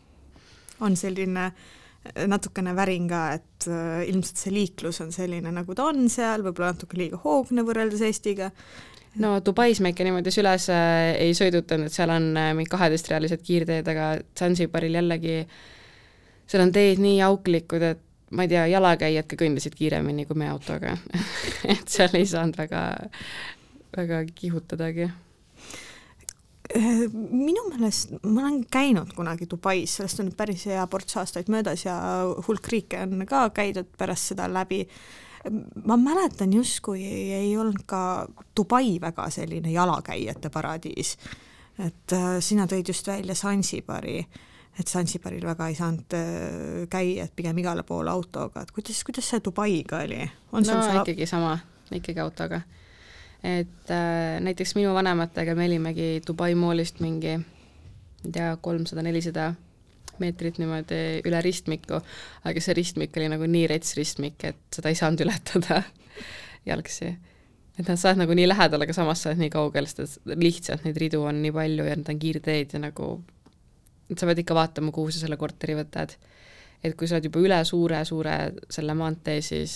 [0.81, 5.88] on selline äh, natukene värin ka, et äh, ilmselt see liiklus on selline, nagu ta
[5.91, 8.51] on seal, võib-olla natuke liiga hoogne võrreldes Eestiga.
[9.21, 14.12] no Dubais me ikka niimoodi süles äh, ei sõidutanud, seal on mingid kaheteistrealised kiirteed, aga
[14.38, 15.39] Zanzibaril jällegi
[16.47, 20.49] seal on teed nii auklikud, et ma ei tea, jalakäijad ka kõndisid kiiremini kui me
[20.51, 20.97] autoga
[21.73, 22.83] et seal ei saanud väga,
[23.97, 25.10] väga kihutadagi
[26.75, 31.95] minu meelest ma olen käinud kunagi Dubais, sellest on päris hea ports aastaid möödas ja
[32.47, 34.88] hulk riike on ka käidud pärast seda läbi.
[35.86, 41.17] ma mäletan justkui ei, ei olnud ka Dubai väga selline jalakäijate paradiis.
[41.79, 44.25] et äh, sina tõid just välja Sansibari
[44.79, 49.29] et Zanzibaril väga ei saanud äh, käia, et pigem igale poole autoga, et kuidas, kuidas
[49.29, 50.19] see Dubaiga oli?
[50.51, 50.97] no see...
[51.01, 51.57] ikkagi sama,
[51.91, 52.62] ikkagi autoga.
[53.43, 59.52] Et äh, näiteks minu vanematega me olimegi Dubai moolist mingi, ma ei tea, kolmsada, nelisada
[60.21, 62.00] meetrit niimoodi üle ristmiku,
[62.47, 65.84] aga see ristmik oli nagu nii rets ristmik, et seda ei saanud ületada
[66.69, 67.13] jalgsi.
[67.78, 70.88] et nad saavad nagu nii lähedal, aga samas sa oled nii kaugel, sest et lihtsalt
[70.88, 73.12] neid ridu on nii palju ja need on kiirteed ja nagu
[74.10, 76.15] et sa pead ikka vaatama, kuhu sa selle korteri võtad.
[76.84, 78.38] et kui sa oled juba üle suure-suure
[78.73, 79.73] selle maantee, siis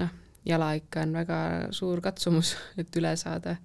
[0.00, 0.12] noh,
[0.48, 1.38] jala ikka on väga
[1.76, 3.56] suur katsumus, et üle saada.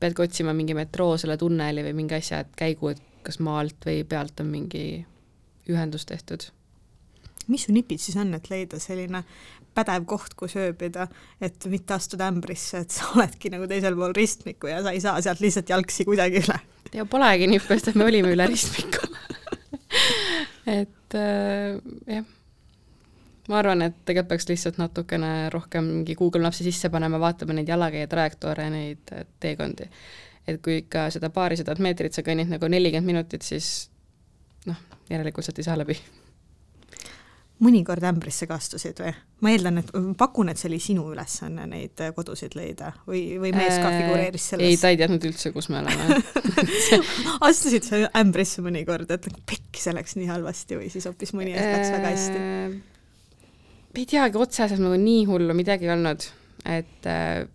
[0.00, 3.84] pead ka otsima mingi metroo selle tunneli või mingi asja, et käigu, et kas maalt
[3.84, 4.84] või pealt on mingi
[5.68, 6.48] ühendus tehtud
[7.50, 9.22] mis su nipid siis on, et leida selline
[9.74, 11.06] pädev koht, kus ööbida,
[11.42, 15.20] et mitte astuda ämbrisse, et sa oledki nagu teisel pool ristmikku ja sa ei saa
[15.22, 16.58] sealt lihtsalt jalgsi kuidagi üle.
[16.96, 19.06] ja polegi nippe, sest me olime üle ristmiku
[20.80, 21.78] et äh,
[22.10, 22.26] jah,
[23.50, 27.70] ma arvan, et tegelikult peaks lihtsalt natukene rohkem mingi Google Maps'i sisse panema, vaatama neid
[27.70, 29.90] jalakäija trajektoore, neid äh, teekondi.
[30.48, 33.90] et kui ikka seda paarisadat meetrit sa kõnnid nagu nelikümmend minutit, siis
[34.66, 34.78] noh,
[35.10, 35.98] järelikult sealt ei saa läbi
[37.60, 39.12] mõnikord ämbrisse ka astusid või?
[39.44, 43.76] ma eeldan, et pakun, et see oli sinu ülesanne neid kodusid leida või, või mees
[43.80, 44.68] ka figureeris selles?
[44.68, 46.20] ei, ta ei teadnud üldse, kus me oleme
[47.48, 51.68] astusid sa ämbrisse mõnikord, et nagu pekkis läks nii halvasti või siis hoopis mõni asi
[51.68, 52.89] läks väga hästi?
[53.94, 56.26] Ei teagi, otseselt nagu nii hullu midagi ei olnud,
[56.68, 57.46] et äh,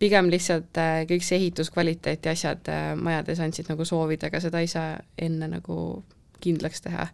[0.00, 4.70] pigem lihtsalt äh, kõik see ehituskvaliteeti asjad äh, majades andsid nagu soovida, aga seda ei
[4.70, 5.76] saa enne nagu
[6.40, 7.06] kindlaks teha.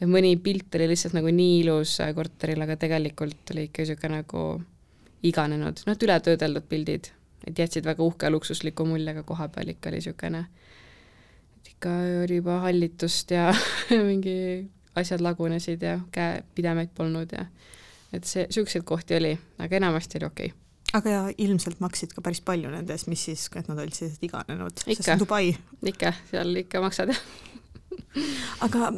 [0.00, 4.22] Et mõni pilt oli lihtsalt nagu nii ilus äh, korteril, aga tegelikult oli ikka niisugune
[4.22, 4.46] nagu
[5.24, 7.10] iganenud, noh, et ületöödeldud pildid,
[7.48, 10.42] et jätsid väga uhke luksusliku mulje, aga koha peal ikka oli niisugune,
[11.60, 11.92] et ikka
[12.24, 13.50] oli juba hallitust ja
[14.08, 14.36] mingi
[14.96, 17.46] asjad lagunesid ja käepidemeid polnud ja
[18.18, 20.62] et see, niisuguseid kohti oli, aga enamasti oli okei okay
[20.94, 24.22] aga ja ilmselt maksid ka päris palju nende eest, mis siis, et nad olid sellised
[24.28, 25.48] iganenud, sest see on Dubai.
[25.90, 27.10] ikka, seal ikka maksad
[28.66, 28.90] aga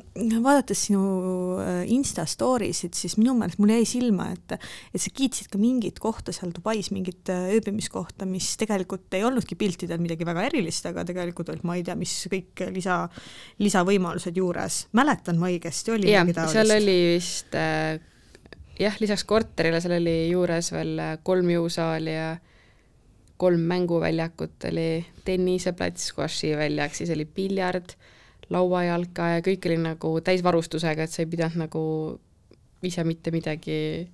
[0.44, 1.02] vaadates sinu
[1.62, 4.56] äh, Insta story sid, siis minu meelest mul jäi silma, et,
[4.92, 9.58] et sa kiitsid ka mingit kohta seal Dubais, mingit äh, ööbimiskohta, mis tegelikult ei olnudki
[9.58, 13.02] piltidel midagi väga erilist, aga tegelikult olid, ma ei tea, mis kõik lisa,
[13.62, 14.84] lisavõimalused juures.
[14.96, 16.60] mäletan ma õigesti, oli ja, midagi taolist?
[16.60, 17.96] seal oli vist äh,
[18.80, 22.34] jah, lisaks korterile seal oli juures veel äh, kolm jõusaali ja
[23.36, 27.96] kolm mänguväljakut oli tenniseplats, squashi väljak, siis oli piljard
[28.52, 31.82] lauajalka ja kõik oli nagu täisvarustusega, et sa ei pidanud nagu
[32.86, 34.06] ise mitte midagi,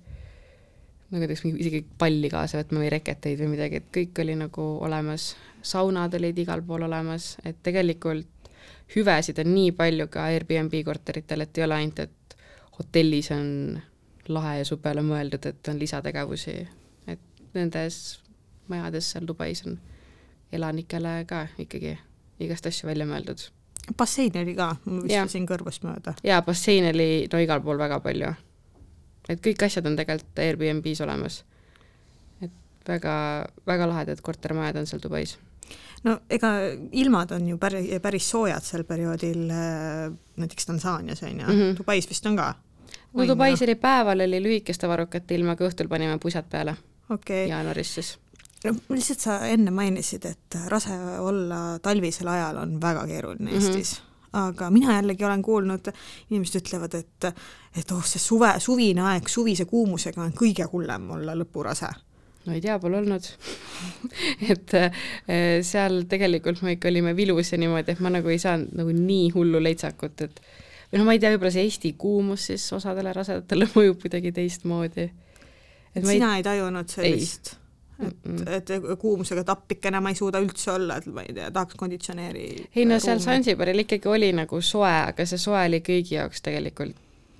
[1.11, 5.33] nagu näiteks isegi palli kaasa võtma või reketeid või midagi, et kõik oli nagu olemas,
[5.63, 8.51] saunad olid igal pool olemas, et tegelikult
[8.95, 12.37] hüvesid on nii palju ka Airbnb korteritel, et ei ole ainult, et
[12.79, 13.47] hotellis on
[14.29, 16.67] lahe ja su peale mõeldud, et on lisategevusi,
[17.07, 17.19] et
[17.53, 18.19] nendes
[18.67, 19.79] majades seal Dubais on
[20.51, 21.97] elanikele ka ikkagi
[22.39, 23.49] igast asju välja mõeldud
[23.97, 26.15] bassein oli ka, ma viskasin kõrvust mööda.
[26.23, 28.33] jaa, bassein oli no igal pool väga palju.
[29.29, 31.43] et kõik asjad on tegelikult Airbnb-s olemas.
[32.41, 32.51] et
[32.87, 33.15] väga,
[33.67, 35.37] väga lahedad kortermajad on seal Dubais.
[36.03, 36.53] no ega
[36.91, 41.77] ilmad on ju päris, päris soojad sel perioodil, äh, näiteks Tansaanias on ju mm, -hmm.
[41.77, 42.55] Dubais vist on ka?
[43.13, 46.75] No Dubais oli päeval oli lühikeste varrukate ilmaga, õhtul panime pusad peale.
[47.13, 47.47] Okay..
[47.47, 48.15] jaanuaris siis.
[48.63, 53.65] No lihtsalt sa enne mainisid, et rase olla talvisel ajal on väga keeruline mm -hmm.
[53.65, 54.01] Eestis.
[54.33, 55.91] Aga mina jällegi olen kuulnud,
[56.29, 57.25] inimesed ütlevad, et
[57.77, 61.89] et oh, see suve, suvine aeg suvise kuumusega on kõige hullem olla lõpurase.
[62.45, 63.21] no ei tea, pole olnud.
[64.51, 64.91] Et äh,
[65.61, 69.29] seal tegelikult me ikka olime vilus ja niimoodi, et ma nagu ei saanud nagu nii
[69.35, 70.41] hullu leitsakut, et
[70.93, 75.09] või noh, ma ei tea, võib-olla see Eesti kuumus siis osadele rasedatele mõjub kuidagi teistmoodi.
[75.95, 77.55] et, sina ei, ei tajunud sellist?
[78.03, 82.45] et, et kuumusega tappikene ma ei suuda üldse olla, et ma ei tea, tahaks konditsioneeri
[82.75, 86.99] ei no seal Sansibaril ikkagi oli nagu soe, aga see soe oli kõigi jaoks tegelikult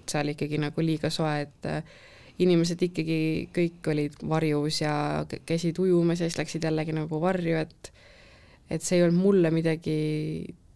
[0.10, 1.84] seal ikkagi nagu liiga soe, et äh,
[2.44, 3.20] inimesed ikkagi
[3.54, 4.94] kõik olid varjus ja
[5.46, 7.92] käisid ujumas ja siis läksid jällegi nagu varju, et
[8.72, 9.96] et see ei olnud mulle midagi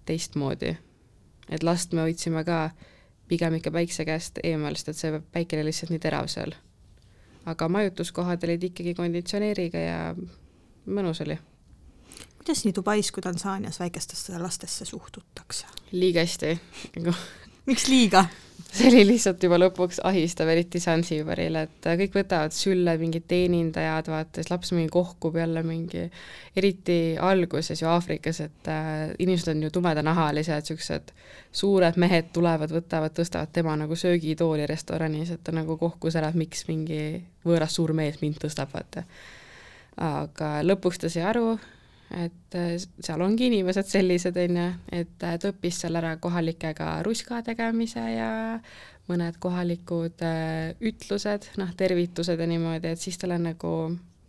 [0.06, 0.76] teistmoodi.
[1.50, 2.70] Et last me hoidsime ka
[3.28, 6.56] pigem ikka päikse käest eemal, sest et see päike oli lihtsalt nii terav seal
[7.48, 10.00] aga majutuskohad olid ikkagi konditsioneeriga ja
[10.88, 11.38] mõnus oli.
[12.38, 15.66] kuidas nii Dubais kui Tansaanias väikestesse lastesse suhtutakse?
[15.92, 16.60] liiga hästi
[17.68, 18.28] miks liiga?
[18.78, 24.42] see oli lihtsalt juba lõpuks ahistav, eriti Zanzibaril, et kõik võtavad sülle, mingid teenindajad, vaata
[24.42, 26.04] siis laps mingi kohkub jälle mingi,
[26.58, 31.14] eriti alguses ju Aafrikas, et äh, inimesed on ju tumedanahalised, niisugused
[31.56, 36.40] suured mehed tulevad, võtavad, tõstavad tema nagu söögitooli restoranis, et ta nagu kohkus ära, et
[36.40, 37.02] miks mingi
[37.48, 39.08] võõras suur mees mind tõstab, vaata.
[39.98, 41.56] aga lõpuks ta sai aru,
[42.16, 47.42] et äh, seal ongi inimesed sellised, on ju, et ta õppis seal ära kohalikega ruska
[47.46, 48.30] tegemise ja
[49.08, 53.74] mõned kohalikud äh, ütlused, noh, tervitused ja niimoodi, et siis talle nagu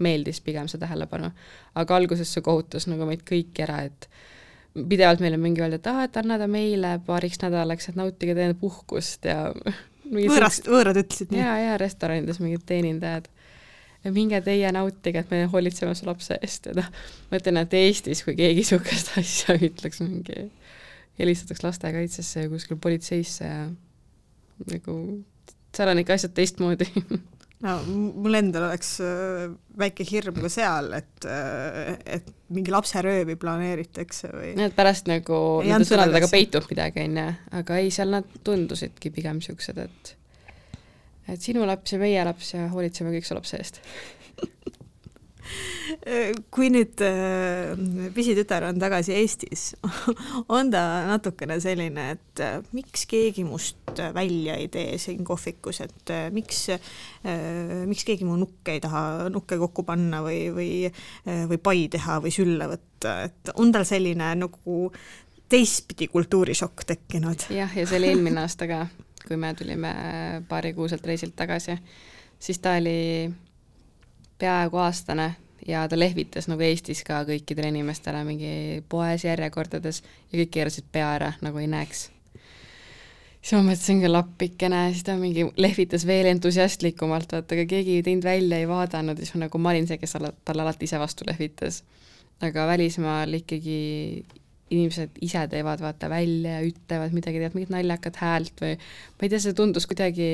[0.03, 1.31] meeldis pigem see tähelepanu.
[1.75, 4.09] aga alguses see kohutas nagu meid kõiki ära, et
[4.89, 8.55] pidevalt meile mingi öeldi, et aa, et anna ta meile paariks nädalaks, et nautige teie
[8.59, 9.49] puhkust ja
[10.31, 11.43] võõrast, võõrad ütlesid nii?
[11.43, 13.31] jaa, jaa, restoranides mingid teenindajad
[14.15, 16.71] minge teie nautige, et me hoolitseme su lapse eest.
[16.71, 16.91] Ja noh,
[17.31, 20.49] ma ütlen, et Eestis, kui keegi niisugust asja ütleks, mingi
[21.19, 23.65] helistataks lastekaitsesse ja kuskil politseisse ja
[24.69, 25.01] nagu
[25.75, 26.89] seal on ikka asjad teistmoodi.
[27.59, 29.49] No mul endal oleks äh,
[29.83, 35.89] väike hirm ka seal, et, äh, et mingi lapseröövi planeeritakse või et pärast nagu nende
[35.89, 37.25] sõnade taga peitub midagi, on ju,
[37.59, 40.13] aga ei, seal nad tundusidki pigem niisugused, et
[41.29, 43.83] et sinu laps ja meie laps ja hoolitseme kõik su lapse eest
[46.55, 47.73] kui nüüd äh,
[48.15, 49.71] pisitütar on tagasi Eestis,
[50.57, 53.77] on ta natukene selline, et äh, miks keegi must
[54.15, 56.67] välja ei tee siin kohvikus, et äh, miks,
[57.89, 60.71] miks keegi mu nukke ei taha nukke kokku panna või, või,
[61.51, 64.89] või pai teha või sülle võtta, et on tal selline nagu
[65.49, 67.49] teistpidi kultuurishokk tekkinud?
[67.55, 68.87] jah, ja see oli eelmine aasta ka
[69.29, 69.93] kui me tulime
[70.49, 71.77] paarikuuselt reisilt tagasi,
[72.41, 73.29] siis ta oli
[74.39, 75.35] peaaegu aastane
[75.69, 78.53] ja ta lehvitas nagu Eestis ka kõikidele inimestele mingi
[78.89, 82.09] poes järjekordades ja kõik keerasid pea ära, nagu ei näeks.
[83.43, 88.03] siis ma mõtlesin küll appikene, siis ta mingi lehvitas veel entusiastlikumalt, vaata, aga keegi ei
[88.07, 91.29] teinud välja, ei vaadanud, siis ma nagu, ma olin see, kes talle alati ise vastu
[91.29, 91.83] lehvitas.
[92.41, 94.25] aga välismaal ikkagi
[94.75, 99.33] inimesed ise teevad vaata välja ja ütlevad midagi, teevad mingit naljakat häält või ma ei
[99.33, 100.29] tea, see tundus kuidagi,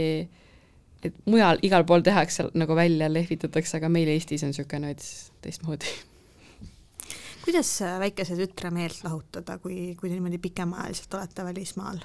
[1.04, 5.94] et mujal igal pool tehakse nagu välja, lehvitatakse, aga meil Eestis on niisugune veits teistmoodi.
[7.44, 7.70] kuidas
[8.02, 12.04] väikese tütre meelt lahutada, kui, kui te niimoodi pikemaajaliselt olete välismaal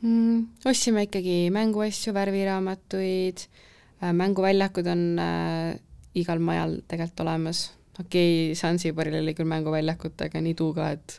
[0.00, 0.44] mm,?
[0.64, 5.74] ostsime ikkagi mänguasju, värviraamatuid äh,, mänguväljakud on äh,
[6.16, 7.66] igal majal tegelikult olemas
[8.00, 11.18] okei okay,, Sansibaril oli küll mänguväljakut, aga nii tuuga, et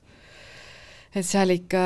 [1.17, 1.83] et seal ikka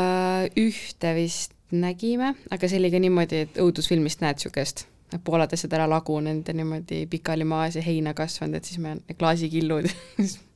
[0.59, 5.73] ühte vist nägime, aga see oli ka niimoodi, et õudusfilmist näed niisugust, et pooled asjad
[5.77, 9.87] ära lagunenud ja niimoodi pikali maas ja heina kasvanud, et siis me klaasikillud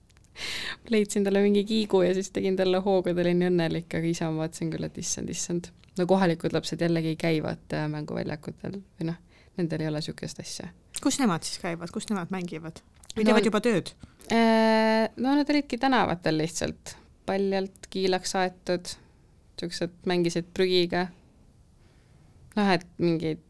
[0.93, 4.27] leidsin talle mingi kiigu ja siis tegin talle hooga, ta oli nii õnnelik, aga ise
[4.27, 5.71] ma vaatasin küll, et issand, issand.
[5.95, 9.21] no kohalikud lapsed jällegi käivad mänguväljakutel või noh,
[9.59, 10.67] nendel ei ole niisugust asja.
[11.03, 12.83] kus nemad siis käivad, kus nemad mängivad?
[13.15, 13.95] või no, teevad juba tööd?
[14.25, 18.95] Äh, no nad olidki tänavatel lihtsalt, paljalt kiilaks aetud,
[19.55, 21.07] niisugused mängisid prügiga.
[22.55, 23.41] noh, et mingeid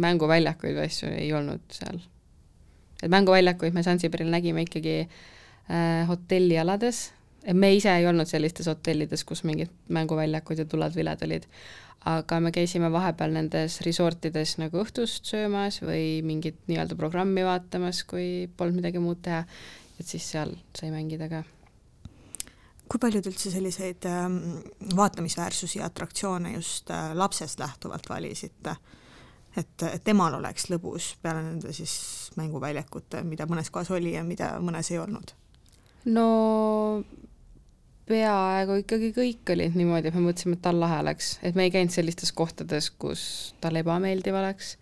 [0.00, 2.00] mänguväljakuid või asju ei olnud seal.
[3.02, 7.10] et mänguväljakuid me Sansibäril nägime ikkagi äh, hotellialades,
[7.52, 11.48] me ise ei olnud sellistes hotellides, kus mingid mänguväljakud ja tuled-viled olid,
[12.06, 18.48] aga me käisime vahepeal nendes resortides nagu õhtust söömas või mingit nii-öelda programmi vaatamas, kui
[18.56, 19.44] polnud midagi muud teha,
[20.00, 21.44] et siis seal sai mängida ka
[22.86, 24.26] kui palju te üldse selliseid äh,
[24.96, 28.76] vaatamisväärsusi ja atraktsioone just äh, lapsest lähtuvalt valisite?
[29.56, 31.94] et, et temal oleks lõbus peale nende siis
[32.36, 35.32] mänguväljakute, mida mõnes kohas oli ja mida mõnes ei olnud?
[36.12, 36.26] no
[38.06, 41.72] peaaegu ikkagi kõik olid niimoodi, et me mõtlesime, et tal lahe oleks, et me ei
[41.74, 43.22] käinud sellistes kohtades, kus
[43.62, 44.76] talle ebameeldiv oleks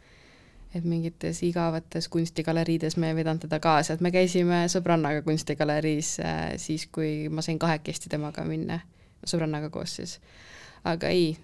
[0.75, 6.45] et mingites igavates kunstigaleriides me ei vedanud teda kaasa, et me käisime sõbrannaga kunstigaleriis äh,
[6.61, 8.81] siis, kui ma sain kahekesti temaga minna,
[9.25, 10.19] sõbrannaga koos siis.
[10.85, 11.37] aga ei,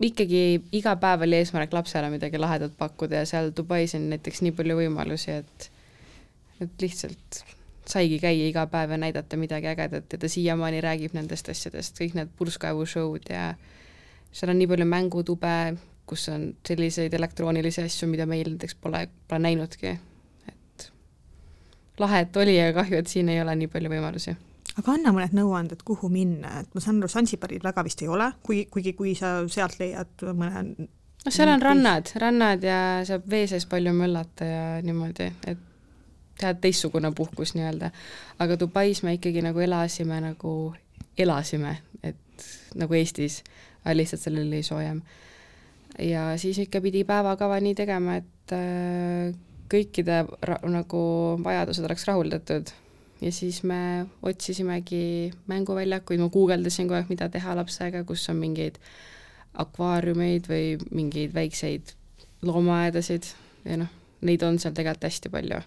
[0.00, 4.54] ikkagi iga päev oli eesmärk lapsele midagi lahedat pakkuda ja seal Dubais on näiteks nii
[4.56, 5.70] palju võimalusi, et
[6.60, 7.42] et lihtsalt
[7.88, 12.16] saigi käia iga päev ja näidata midagi ägedat ja ta siiamaani räägib nendest asjadest, kõik
[12.18, 13.54] need purskkaevushow'd ja
[14.32, 15.54] seal on nii palju mängutube,
[16.10, 19.96] kus on selliseid elektroonilisi asju, mida meil näiteks pole, pole näinudki.
[20.50, 20.86] et
[22.02, 24.36] lahe, et oli ja kahju, et siin ei ole nii palju võimalusi.
[24.78, 28.32] aga anna mõned nõuanded, kuhu minna, et ma saan aru, Sansibaril väga vist ei ole,
[28.46, 33.46] kui, kuigi kui sa sealt leiad mõne noh, seal on rannad, rannad ja saab vee
[33.50, 35.66] sees palju möllata ja niimoodi, et
[36.40, 37.90] teha teistsugune puhkus nii-öelda.
[38.38, 40.74] aga Dubais me ikkagi nagu elasime nagu,
[41.18, 43.42] elasime, et nagu Eestis,
[43.94, 45.02] lihtsalt seal oli soojem
[45.98, 49.34] ja siis ikka pidi päevakava nii tegema, et äh,
[49.70, 50.22] kõikide
[50.70, 51.02] nagu
[51.44, 52.72] vajadused oleks rahuldatud.
[53.20, 58.78] ja siis me otsisimegi mänguväljakuid, ma guugeldasin kogu aeg, mida teha lapsega, kus on mingeid
[59.60, 61.92] akvaariumeid või mingeid väikseid
[62.42, 63.28] loomaaedasid
[63.64, 63.90] ja noh,
[64.24, 65.60] neid on seal tegelikult hästi palju.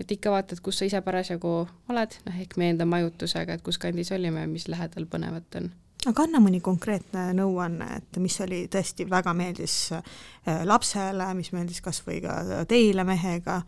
[0.00, 1.52] et ikka vaatad, kus sa ise parasjagu
[1.90, 5.70] oled, noh ehk meie enda majutusega, et kus kandis olime mis lähedal põnevat on
[6.06, 11.80] aga anna mõni konkreetne nõuanne, et mis oli tõesti väga meeldis äh, lapsele, mis meeldis
[11.84, 13.60] kas või ka teile mehega,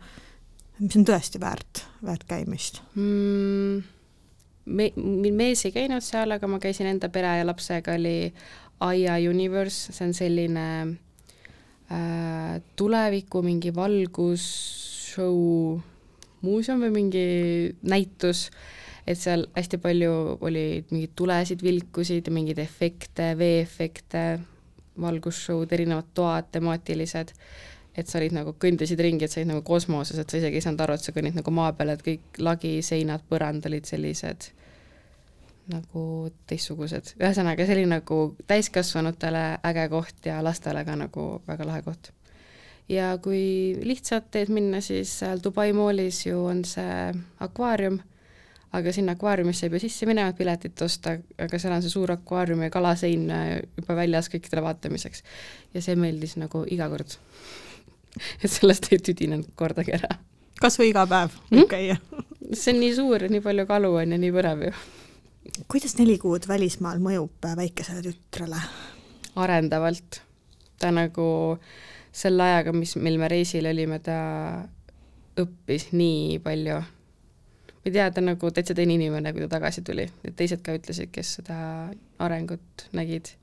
[0.79, 2.81] mis on tõesti väärt, väärt käimist?
[2.95, 3.83] Mm,?
[4.65, 4.91] me,
[5.31, 8.33] mees ei käinud seal, aga ma käisin enda pere ja lapsega, oli
[8.81, 10.67] Aia Universe, see on selline
[11.91, 15.35] äh, tuleviku mingi valgusshow
[16.41, 17.25] muuseum või mingi
[17.85, 18.47] näitus,
[19.07, 20.13] et seal hästi palju
[20.45, 24.23] oli mingeid tulesid vilkusid ja mingeid efekte, veeefekte,
[25.01, 27.33] valgusshow'd, erinevad toad, temaatilised,
[27.97, 30.65] et sa olid nagu, kõndisid ringi, et sa olid nagu kosmoses, et sa isegi ei
[30.65, 34.51] saanud aru, et sa kõnnid nagu maa peal, et kõik lagi, seinad, põrand olid sellised
[35.71, 36.05] nagu
[36.49, 38.17] teistsugused, ühesõnaga see oli nagu
[38.49, 42.11] täiskasvanutele äge koht ja lastele ka nagu väga lahe koht.
[42.91, 48.01] Ja kui lihtsalt teed minna, siis seal Dubai Mallis ju on see akvaarium,
[48.77, 52.13] aga sinna akvaariumisse ei pea sisse minema, et piletit osta, aga seal on see suur
[52.13, 53.49] akvaarium ja kalasein äh,
[53.79, 55.23] juba väljas kõikidele vaatamiseks.
[55.73, 57.17] ja see meeldis nagu iga kord
[58.43, 60.15] et sellest ei tüdinenud kordagi ära.
[60.61, 61.69] kas või iga päev võib mm?
[61.71, 61.99] käia
[62.61, 64.73] see on nii suur ja nii palju kalu on ja nii põnev ju.
[65.67, 68.59] kuidas neli kuud välismaal mõjub väikesele tütrele?
[69.35, 70.21] arendavalt.
[70.79, 71.79] ta nagu äh,
[72.11, 74.17] selle ajaga, mis, mil me reisil olime, ta
[75.39, 76.81] õppis nii palju.
[77.81, 80.61] Ma ei tea, ta on nagu täitsa teine inimene, kui ta tagasi tuli, et teised
[80.65, 81.57] ka ütlesid, kes seda
[82.21, 83.33] arengut nägid.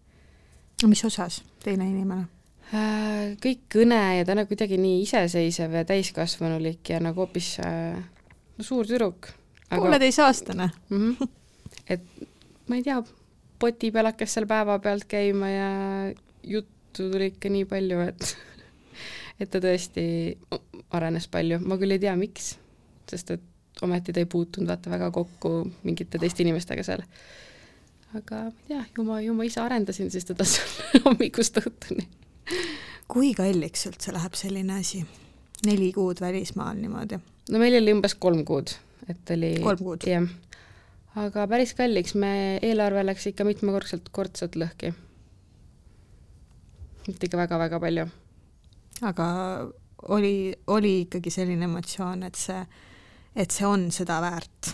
[0.83, 2.29] no mis osas teine inimene?
[2.69, 7.55] Äh, kõik kõne ja ta on nagu kuidagi nii iseseisev ja täiskasvanulik ja nagu hoopis
[7.65, 9.31] äh, no, suur tüdruk.
[9.71, 11.15] pooleteistaastane mm.
[11.15, 11.29] -hmm.
[11.89, 12.05] et
[12.69, 13.03] ma ei tea,
[13.59, 15.71] poti peal hakkas seal päevapealt käima ja
[16.43, 18.37] juttu tuli ikka nii palju, et
[19.41, 20.05] et ta tõesti
[20.91, 22.59] arenes palju, ma küll ei tea, miks,
[23.11, 23.43] sest et
[23.83, 25.53] ometi ta ei puutunud vaata väga kokku
[25.83, 27.05] mingite teiste inimestega seal.
[28.19, 32.07] aga ma ei tea, ju ma, ju ma ise arendasin siis teda seal hommikust õhtuni.
[33.09, 35.05] kui kalliks üldse läheb selline asi?
[35.67, 37.21] neli kuud välismaal niimoodi?
[37.51, 38.75] no meil oli umbes kolm kuud,
[39.09, 40.07] et oli kolm kuud?
[40.07, 40.29] jah.
[41.17, 44.95] aga päris kalliks, me, eelarve läks ikka mitmekordselt, kordselt lõhki.
[47.09, 48.09] et ikka väga-väga palju
[49.03, 49.27] aga
[50.09, 52.61] oli, oli ikkagi selline emotsioon, et see,
[53.37, 54.73] et see on seda väärt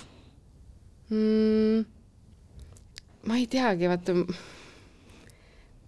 [1.11, 1.84] mm,?
[3.24, 4.14] ma ei teagi, vaata,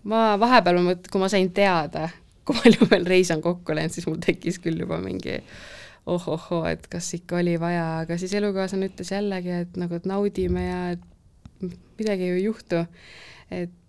[0.08, 2.08] ma vahepeal kui ma sain teada,
[2.46, 5.36] kui palju meil reis on kokku läinud, siis mul tekkis küll juba mingi
[6.06, 10.62] ohohoo, et kas ikka oli vaja, aga siis elukaaslane ütles jällegi, et nagu, et naudime
[10.64, 10.80] ja
[11.98, 12.84] midagi ei juhtu.
[13.50, 13.85] et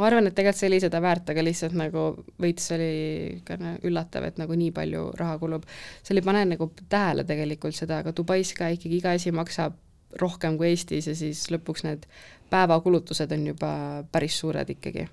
[0.00, 2.06] ma arvan, et tegelikult see oli seda väärt, aga lihtsalt nagu
[2.40, 2.90] veits oli
[3.36, 5.68] niisugune üllatav, et nagu nii palju raha kulub.
[6.02, 9.76] seal ei pane nagu tähele tegelikult seda, aga Dubais ka ikkagi iga asi maksab
[10.20, 12.06] rohkem kui Eestis ja siis lõpuks need
[12.50, 13.72] päevakulutused on juba
[14.12, 15.08] päris suured ikkagi.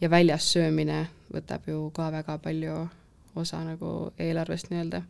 [0.00, 2.86] ja väljas söömine võtab ju ka väga palju
[3.36, 5.02] osa nagu eelarvest nii-öelda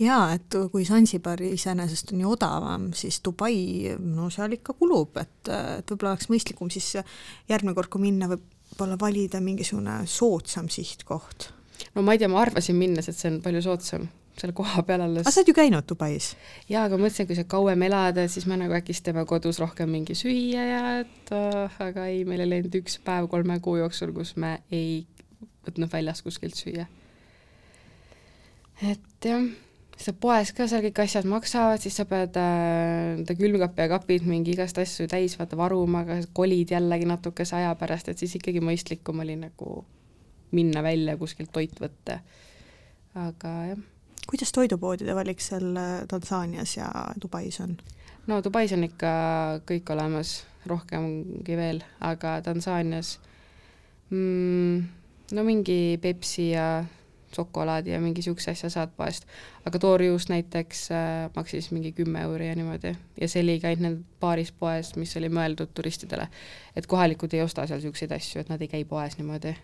[0.00, 5.50] jaa, et kui Zanzibar iseenesest on ju odavam, siis Dubai, no seal ikka kulub, et,
[5.50, 6.94] et võib-olla oleks mõistlikum siis
[7.50, 11.50] järgmine kord, kui minna, võib-olla valida mingisugune soodsam sihtkoht.
[11.94, 14.08] no ma ei tea, ma arvasin minnes, et see on palju soodsam
[14.38, 15.26] seal kohapeal alles.
[15.26, 16.30] aga sa oled ju käinud Dubais?
[16.70, 19.60] jaa, aga mõtlesin, kui sa kauem elad, et siis me nagu äkki siis teeme kodus
[19.62, 23.78] rohkem mingi süüa ja et oh, aga ei, meil ei läinud üks päev kolme kuu
[23.80, 25.02] jooksul, kus me ei
[25.66, 26.86] võtnud väljas kuskilt süüa.
[28.82, 29.48] Et jah
[29.98, 34.26] sa poes ka seal kõik asjad maksavad, siis sa pead enda äh, külmkapi ja kapid
[34.30, 38.62] mingi igast asju täis vaata varuma, aga kolid jällegi natukese aja pärast, et siis ikkagi
[38.62, 39.82] mõistlikum oli nagu
[40.54, 42.20] minna välja kuskilt toit võtta.
[43.18, 43.80] aga jah.
[44.30, 47.74] kuidas toidupoodide valik seal äh, Tansaanias ja Dubais on?
[48.30, 49.10] no Dubais on ikka
[49.66, 53.16] kõik olemas, rohkemgi veel, aga Tansaanias
[54.14, 54.86] mm,
[55.34, 56.84] no mingi Pepsi ja
[57.36, 59.26] šokolaadi ja mingi niisuguse asja saad poest.
[59.66, 62.94] aga toorjuust näiteks äh, maksis mingi kümme euri ja niimoodi.
[63.20, 66.28] ja see oli ka ainult nende paaris poes, mis oli mõeldud turistidele.
[66.76, 69.54] et kohalikud ei osta seal niisuguseid asju, et nad ei käi poes niimoodi.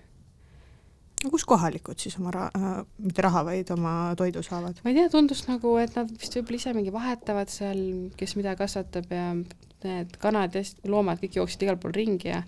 [1.24, 4.80] no kus kohalikud siis oma ra-, äh, mitte raha, vaid oma toidu saavad?
[4.84, 8.56] ma ei tea, tundus nagu, et nad vist võib-olla ise mingi vahetavad seal, kes mida
[8.60, 9.30] kasvatab ja
[9.84, 12.42] need kanad ja loomad kõik jooksid igal pool ringi ja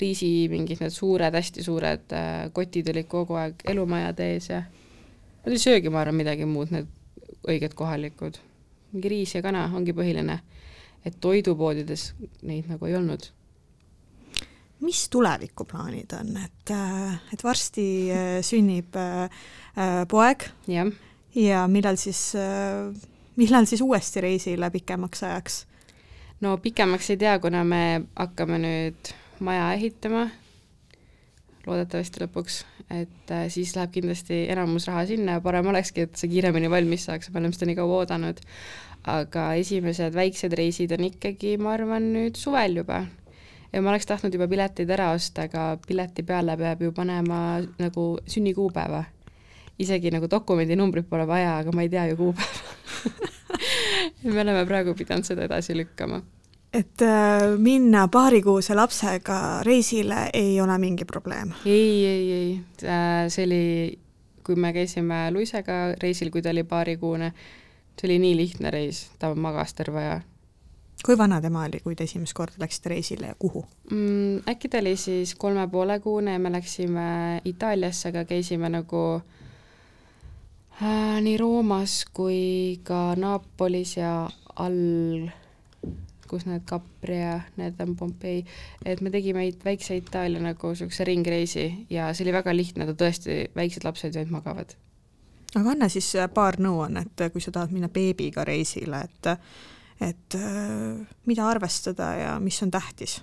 [0.00, 4.62] riisi mingid need suured, hästi suured äh, kotid olid kogu aeg elumajade ees ja
[5.42, 6.88] nad ei söögi, ma arvan, midagi muud, need
[7.48, 8.38] õiged kohalikud.
[8.92, 10.40] mingi riis ja kana ongi põhiline.
[11.04, 12.12] et toidupoodides
[12.42, 13.28] neid nagu ei olnud.
[14.80, 18.96] mis tulevikuplaanid on, et, äh, et varsti äh, sünnib
[20.08, 20.86] poeg ja,
[21.34, 22.32] ja millal siis,
[23.36, 25.66] millal siis uuesti reisile pikemaks ajaks?
[26.40, 27.82] no pikemaks ei tea, kuna me
[28.16, 29.12] hakkame nüüd
[29.42, 30.28] maja ehitama.
[31.62, 32.54] loodetavasti lõpuks,
[32.90, 37.04] et äh, siis läheb kindlasti enamus raha sinna ja parem olekski, et see kiiremini valmis
[37.06, 38.40] saaks, me oleme seda nii kaua oodanud.
[39.06, 43.04] aga esimesed väiksed reisid on ikkagi, ma arvan, nüüd suvel juba.
[43.72, 48.06] ja ma oleks tahtnud juba pileteid ära osta, aga pileti peale peab ju panema nagu
[48.26, 49.04] sünnikuupäeva.
[49.78, 52.70] isegi nagu dokumendinumbrit pole vaja, aga ma ei tea ju kuupäeva
[54.34, 56.22] me oleme praegu pidanud seda edasi lükkama
[56.72, 61.52] et äh, minna paarikuuse lapsega reisile ei ole mingi probleem?
[61.66, 63.64] ei, ei, ei, äh, see oli,
[64.44, 67.32] kui me käisime Luisega reisil, kui ta oli paarikuune,
[67.98, 70.20] see oli nii lihtne reis, ta magas terve aja.
[71.04, 74.48] kui vana tema oli, kui te esimest korda läksite reisile ja kuhu mm,?
[74.48, 79.04] äkki ta oli siis kolme poole kuune ja me läksime Itaaliasse, aga käisime nagu
[80.80, 85.28] äh, nii Roomas kui ka Napolis ja all
[86.32, 88.40] kus need Capri ja need on Pompei,
[88.88, 93.42] et me tegime väikse Itaalia nagu niisuguse ringreisi ja see oli väga lihtne, ta tõesti,
[93.56, 94.72] väiksed lapsed ju ainult magavad.
[95.54, 99.34] aga anna siis äh, paar nõuannet, äh, kui sa tahad minna beebiga reisile, et
[100.02, 103.20] et äh, mida arvestada ja mis on tähtis?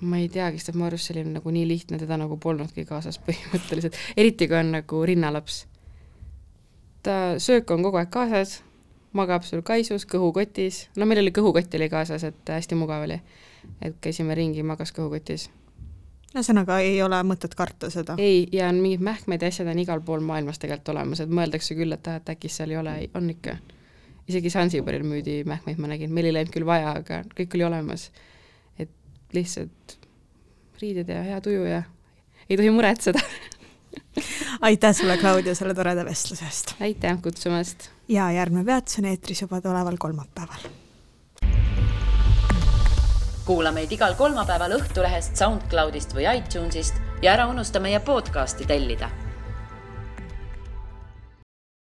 [0.00, 3.20] ma ei teagi, sest mu arust see oli nagu nii lihtne, teda nagu polnudki kaasas
[3.28, 5.64] põhimõtteliselt, eriti kui on nagu rinnalaps.
[7.02, 8.60] ta, söök on kogu aeg kaasas
[9.16, 13.20] magab sul kaisus, kõhukotis, no meil oli kõhukott oli kaasas, et hästi mugav oli.
[13.82, 15.48] et käisime ringi, magas kõhukotis.
[16.34, 18.16] ühesõnaga ei ole mõtet karta seda?
[18.18, 21.74] ei, ja on mingid mähkmed ja asjad on igal pool maailmas tegelikult olemas, et mõeldakse
[21.78, 23.56] küll, et ah, et äkki seal ei ole, on ikka.
[24.28, 28.10] isegi Sansibaril müüdi mähkmeid, ma nägin, meil ei läinud küll vaja, aga kõik oli olemas.
[28.78, 28.90] et
[29.32, 29.98] lihtsalt
[30.80, 31.82] riided ja hea tuju ja
[32.50, 33.20] ei tohi muretseda
[34.68, 36.74] aitäh sulle, Claudia, selle toreda vestluse eest!
[36.80, 37.95] aitäh kutsumast!
[38.08, 40.70] Ja järgmine peatus on eetris juba tuleval kolmapäeval.
[43.44, 49.10] kuula meid igal kolmapäeval Õhtulehest, SoundCloudist või iTunesist ja ära unusta meie podcasti tellida